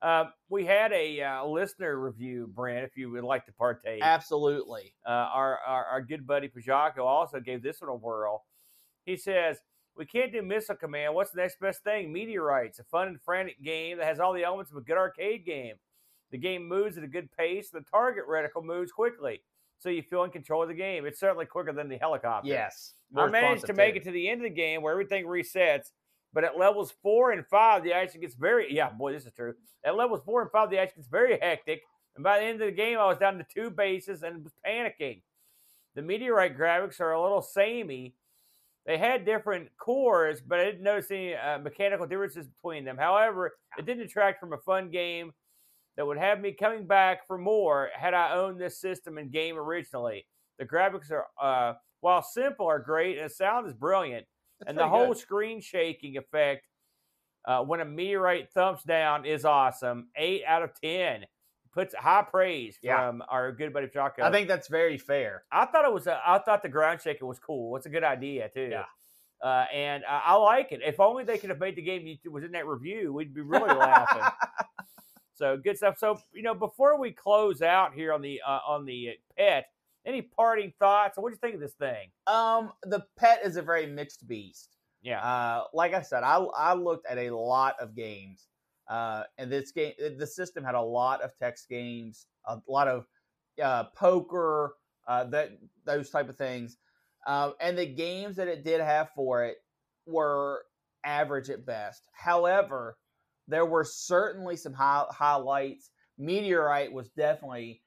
[0.00, 2.84] Um, we had a uh, listener review, Brent.
[2.84, 4.94] If you would like to partake, Absolutely.
[5.04, 8.44] uh, our, our our good buddy Pajaco also gave this one a whirl.
[9.04, 9.58] He says
[9.96, 11.14] we can't do Missile Command.
[11.14, 12.12] What's the next best thing?
[12.12, 15.44] Meteorites, a fun and frantic game that has all the elements of a good arcade
[15.44, 15.74] game.
[16.30, 17.70] The game moves at a good pace.
[17.70, 19.42] The target reticle moves quickly,
[19.78, 21.06] so you feel in control of the game.
[21.06, 22.48] It's certainly quicker than the helicopter.
[22.48, 22.94] Yes.
[23.16, 25.92] I managed to make it to the end of the game where everything resets,
[26.32, 29.54] but at levels four and five, the action gets very yeah, boy, this is true.
[29.84, 31.82] At levels four and five, the action gets very hectic,
[32.16, 34.52] and by the end of the game, I was down to two bases and was
[34.66, 35.22] panicking.
[35.94, 38.14] The meteorite graphics are a little samey.
[38.84, 42.96] They had different cores, but I didn't notice any uh, mechanical differences between them.
[42.96, 45.32] However, it didn't detract from a fun game
[45.98, 49.58] that would have me coming back for more had I owned this system and game
[49.58, 50.26] originally.
[50.60, 54.24] The graphics are, uh, while simple, are great, and the sound is brilliant.
[54.60, 55.18] That's and the whole good.
[55.18, 56.64] screen shaking effect
[57.44, 60.08] uh, when a meteorite thumps down is awesome.
[60.16, 61.24] Eight out of ten
[61.72, 63.08] puts high praise Yeah.
[63.08, 64.22] from our good buddy Chaco.
[64.22, 65.42] I think that's very fair.
[65.50, 66.06] I thought it was.
[66.06, 67.76] A, I thought the ground shaking was cool.
[67.76, 68.68] It's a good idea too.
[68.70, 68.84] Yeah.
[69.42, 70.80] Uh, and I, I like it.
[70.84, 73.74] If only they could have made the game was in that review, we'd be really
[73.74, 74.22] laughing.
[75.38, 75.98] So good stuff.
[75.98, 79.66] So you know, before we close out here on the uh, on the pet,
[80.04, 81.16] any parting thoughts?
[81.16, 82.10] What do you think of this thing?
[82.26, 84.76] um, the pet is a very mixed beast.
[85.02, 85.22] Yeah.
[85.22, 88.48] Uh, like I said, I I looked at a lot of games,
[88.88, 93.06] uh, and this game, the system had a lot of text games, a lot of
[93.62, 94.74] uh, poker,
[95.06, 96.78] uh, that those type of things,
[97.26, 99.58] uh, and the games that it did have for it
[100.06, 100.64] were
[101.04, 102.08] average at best.
[102.12, 102.96] However,
[103.48, 105.90] there were certainly some high, highlights.
[106.18, 107.82] Meteorite was definitely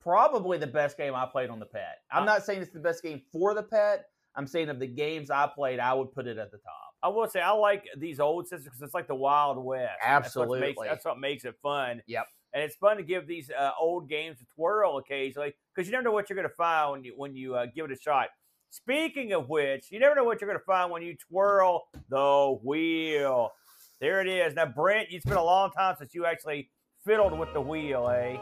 [0.00, 1.98] probably the best game I played on the pet.
[2.12, 4.06] I'm not saying it's the best game for the pet.
[4.36, 6.72] I'm saying of the games I played, I would put it at the top.
[7.02, 9.92] I will say I like these old systems because it's like the Wild West.
[10.04, 10.88] That's what makes, Absolutely.
[10.88, 12.02] that's what makes it fun.
[12.06, 12.26] Yep.
[12.52, 16.04] and it's fun to give these uh, old games a twirl occasionally because you never
[16.04, 18.28] know what you're going to find when you when you uh, give it a shot.
[18.70, 22.58] Speaking of which, you never know what you're going to find when you twirl the
[22.62, 23.52] wheel.
[24.00, 24.54] There it is.
[24.54, 26.70] Now, Brent, it's been a long time since you actually
[27.04, 28.36] fiddled with the wheel, eh?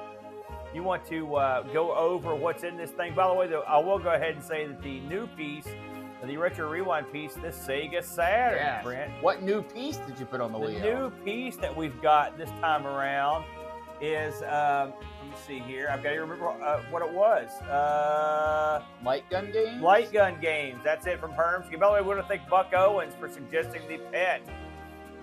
[0.74, 3.14] You want to uh, go over what's in this thing.
[3.14, 5.66] By the way, though, I will go ahead and say that the new piece,
[6.24, 8.82] the Retro Rewind piece, this Sega Saturn, Yes.
[8.84, 9.12] Brent.
[9.22, 10.78] What new piece did you put on the, The wheel?
[10.80, 13.44] The new piece that we've got this time around
[14.00, 14.92] is, um,
[15.22, 15.88] let me see here.
[15.92, 17.48] I've got to remember uh, what it was.
[17.62, 19.80] Uh, light gun Games?
[19.80, 20.80] Light Gun Games.
[20.82, 21.78] That's it from Hermsky.
[21.78, 24.42] By the way, we want to thank Buck Owens for suggesting the pet.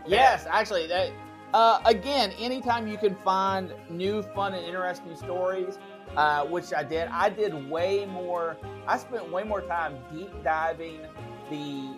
[0.08, 1.12] Yes, actually, that
[1.54, 5.78] uh, again, anytime you can find new, fun, and interesting stories,
[6.16, 8.58] uh, which I did, I did way more.
[8.88, 11.00] I spent way more time deep diving
[11.50, 11.94] the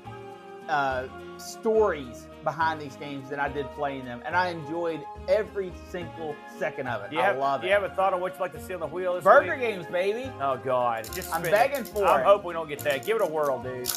[0.70, 6.36] uh, stories behind these games than I did playing them, and I enjoyed every single
[6.58, 7.14] second of it.
[7.14, 7.68] You I have, love it.
[7.68, 9.52] you have a thought on what you'd like to see on the wheel this Burger
[9.52, 9.60] week?
[9.62, 10.32] games, baby.
[10.42, 11.08] Oh God!
[11.14, 11.52] Just I'm it.
[11.52, 12.22] begging for I it.
[12.22, 13.06] I hope we don't get that.
[13.06, 13.88] Give it a whirl, dude.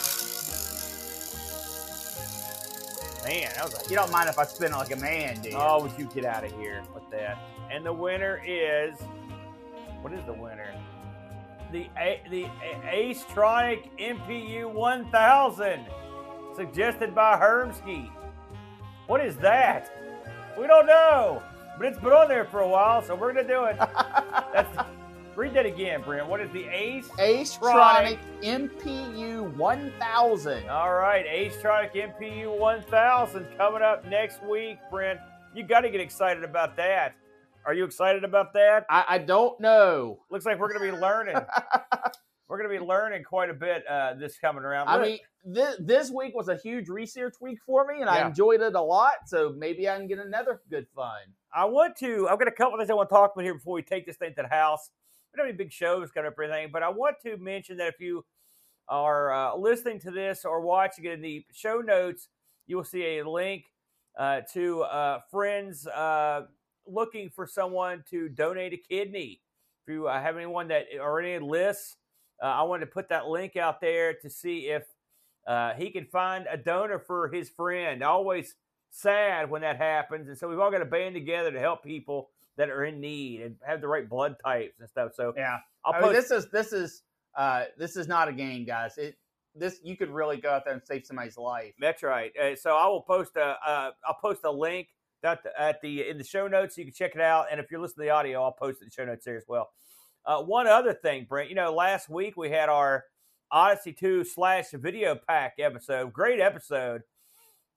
[3.26, 5.56] Man, that was a You don't mind if I spin like a man, do you?
[5.58, 7.36] Oh, would you get out of here with that?
[7.72, 8.94] And the winner is
[10.00, 10.72] what is the winner?
[11.72, 15.86] The A- the A- Acetronic MPU 1000,
[16.54, 18.08] suggested by Hermsky.
[19.08, 19.90] What is that?
[20.58, 21.42] We don't know,
[21.76, 23.76] but it's been on there for a while, so we're gonna do it.
[24.52, 24.76] That's
[25.36, 26.26] read that again, Brent.
[26.26, 27.08] What is the Ace?
[27.18, 28.18] Acetronic.
[28.42, 30.68] MPU 1000.
[30.68, 35.20] All right, Acetronic MPU 1000 coming up next week, Brent.
[35.54, 37.14] You got to get excited about that.
[37.66, 38.86] Are you excited about that?
[38.88, 40.20] I, I don't know.
[40.30, 41.36] Looks like we're going to be learning.
[42.48, 44.88] we're going to be learning quite a bit uh, this coming around.
[44.88, 48.62] I mean, this, this week was a huge research week for me, and I enjoyed
[48.62, 49.14] it a lot.
[49.26, 51.20] So maybe I can get another good fun.
[51.54, 52.28] I want to.
[52.28, 54.06] I've got a couple of things I want to talk about here before we take
[54.06, 54.90] this thing to the house.
[55.36, 57.88] Don't have any big shows coming up or anything, but I want to mention that
[57.88, 58.24] if you
[58.88, 62.28] are uh, listening to this or watching it in the show notes,
[62.66, 63.64] you will see a link
[64.18, 66.42] uh, to uh, friends uh,
[66.86, 69.42] looking for someone to donate a kidney.
[69.86, 71.96] If you uh, have anyone that or any lists,
[72.42, 74.84] uh, I wanted to put that link out there to see if
[75.76, 78.02] he can find a donor for his friend.
[78.02, 78.54] Always
[78.90, 82.30] sad when that happens, and so we've all got to band together to help people
[82.56, 85.12] that are in need and have the right blood types and stuff.
[85.14, 87.02] So Yeah, I'll I mean, this is this is
[87.36, 88.96] uh, this is not a game, guys.
[88.98, 89.16] It
[89.54, 91.72] this you could really go out there and save somebody's life.
[91.80, 92.32] That's right.
[92.36, 94.88] Uh, so I will post a uh, I'll post a link
[95.22, 96.76] at the, at the in the show notes.
[96.76, 98.80] So you can check it out, and if you're listening to the audio, I'll post
[98.80, 99.70] it in the show notes there as well.
[100.24, 101.48] Uh, one other thing, Brent.
[101.48, 103.04] You know, last week we had our
[103.50, 106.12] Odyssey Two slash Video Pack episode.
[106.12, 107.02] Great episode.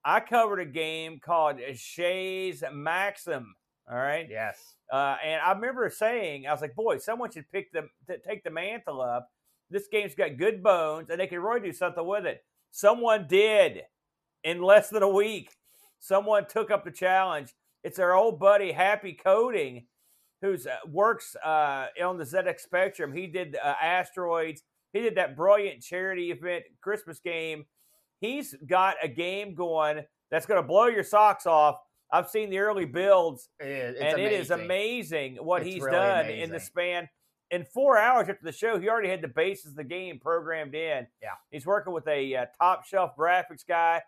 [0.03, 3.53] I covered a game called Shays Maxim.
[3.91, 4.27] All right.
[4.29, 4.75] Yes.
[4.91, 7.87] Uh, and I remember saying, I was like, boy, someone should pick the
[8.27, 9.29] take the mantle up.
[9.71, 12.43] This game's got good bones, and they can really do something with it.
[12.71, 13.81] Someone did
[14.43, 15.51] in less than a week.
[15.99, 17.53] Someone took up the challenge.
[17.83, 19.85] It's our old buddy Happy Coding,
[20.41, 23.13] who's uh, works uh, on the ZX Spectrum.
[23.13, 24.63] He did uh, Asteroids.
[24.93, 27.65] He did that brilliant charity event Christmas game.
[28.21, 31.77] He's got a game going that's going to blow your socks off.
[32.11, 34.65] I've seen the early builds It and it is amazing.
[34.65, 37.09] amazing what It's he's really done in the span.
[37.51, 40.75] In four hours after the show, he already had the basis of the game programmed
[40.75, 41.07] in.
[41.21, 41.29] Yeah.
[41.51, 44.01] he's working with a uh, top shelf graphics guy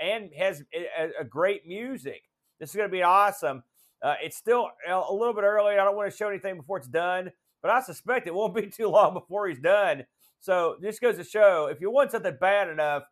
[0.00, 2.22] and has a, a- great music.
[2.58, 3.62] This is going to be awesome.
[4.02, 5.74] Uh, it's still a a little bit early.
[5.74, 7.30] I don't want to show anything before it's done,
[7.62, 10.04] but I suspect it won't be too long before he's done.
[10.40, 13.02] So this goes to show if you want something bad enough,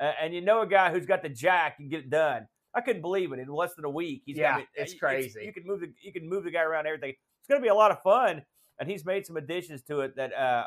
[0.00, 2.46] uh, and you know a guy who's got the jack, you can get it done.
[2.76, 4.22] I couldn't believe it in less than a week.
[4.26, 5.44] He's Yeah, got it- it's you- crazy.
[5.44, 7.10] you can move the you can move the guy around everything.
[7.40, 8.44] It's going to be a lot of fun,
[8.78, 10.66] and he's made some additions to it that uh,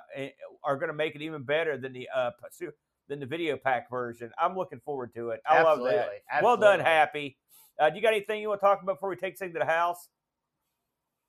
[0.63, 2.31] are going to make it even better than the uh,
[3.07, 4.31] than the video pack version.
[4.39, 5.41] I'm looking forward to it.
[5.45, 6.09] I love that.
[6.31, 6.79] Absolutely, Well done.
[6.79, 7.37] Happy.
[7.79, 9.53] Uh, do you got anything you want to talk about before we take this thing
[9.53, 10.09] to the house?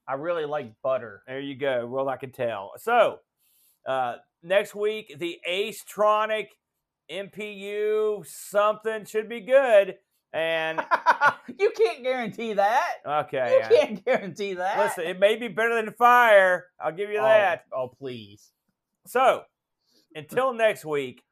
[0.08, 1.22] I really like butter.
[1.26, 1.86] There you go.
[1.86, 2.72] Well, I can tell.
[2.78, 3.20] So,
[3.86, 6.48] uh, next week, the Acetronic
[7.08, 9.96] MPU something should be good.
[10.32, 10.80] And
[11.58, 12.94] you can't guarantee that.
[13.06, 14.78] okay, You uh, can't guarantee that.
[14.78, 16.66] listen, it may be better than fire.
[16.80, 17.64] I'll give you Oh, that.
[17.76, 18.50] Oh, please.
[19.06, 19.42] So,
[20.14, 21.22] until next week,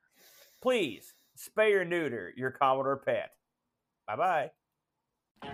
[0.62, 3.30] please spay or neuter your Commodore pet.
[4.06, 4.50] Bye bye.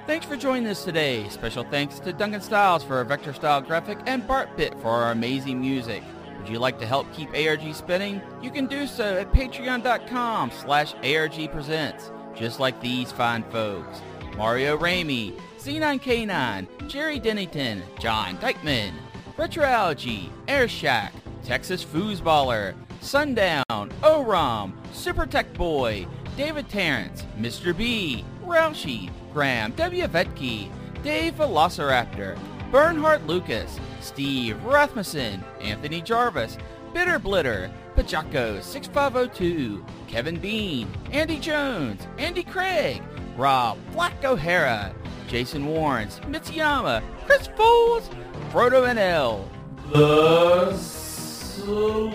[0.07, 1.29] Thanks for joining us today.
[1.29, 5.11] Special thanks to Duncan Styles for our vector style graphic and Bart Pitt for our
[5.13, 6.03] amazing music.
[6.39, 8.23] Would you like to help keep ARG spinning?
[8.41, 14.01] You can do so at patreon.com slash ARG presents, just like these fine folks.
[14.37, 18.95] Mario Ramey, Z9K9, Jerry Dennington, John Dykeman,
[19.37, 21.13] Retroalgae, Air Shack,
[21.45, 26.07] Texas Foosballer, Sundown, ORAM, Super Tech Boy,
[26.37, 27.77] David Terrence, Mr.
[27.77, 30.07] B, Roushie, Graham W.
[30.07, 30.69] Vetke,
[31.03, 32.39] Dave Velociraptor,
[32.71, 36.59] Bernhard Lucas, Steve Rasmussen, Anthony Jarvis,
[36.93, 43.01] Bitter Blitter, Pajaco 6502, Kevin Bean, Andy Jones, Andy Craig,
[43.37, 44.93] Rob Black O'Hara,
[45.29, 48.09] Jason Warrens, Mitsuyama, Chris Foles,
[48.51, 49.49] Frodo NL,
[49.93, 52.15] The Slowdors.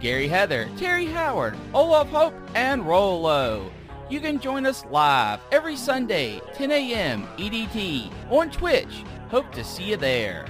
[0.00, 3.70] Gary Heather, Terry Howard, Olaf Hope, and Rolo.
[4.08, 7.26] You can join us live every Sunday, 10 a.m.
[7.38, 9.02] EDT on Twitch.
[9.30, 10.46] Hope to see you there.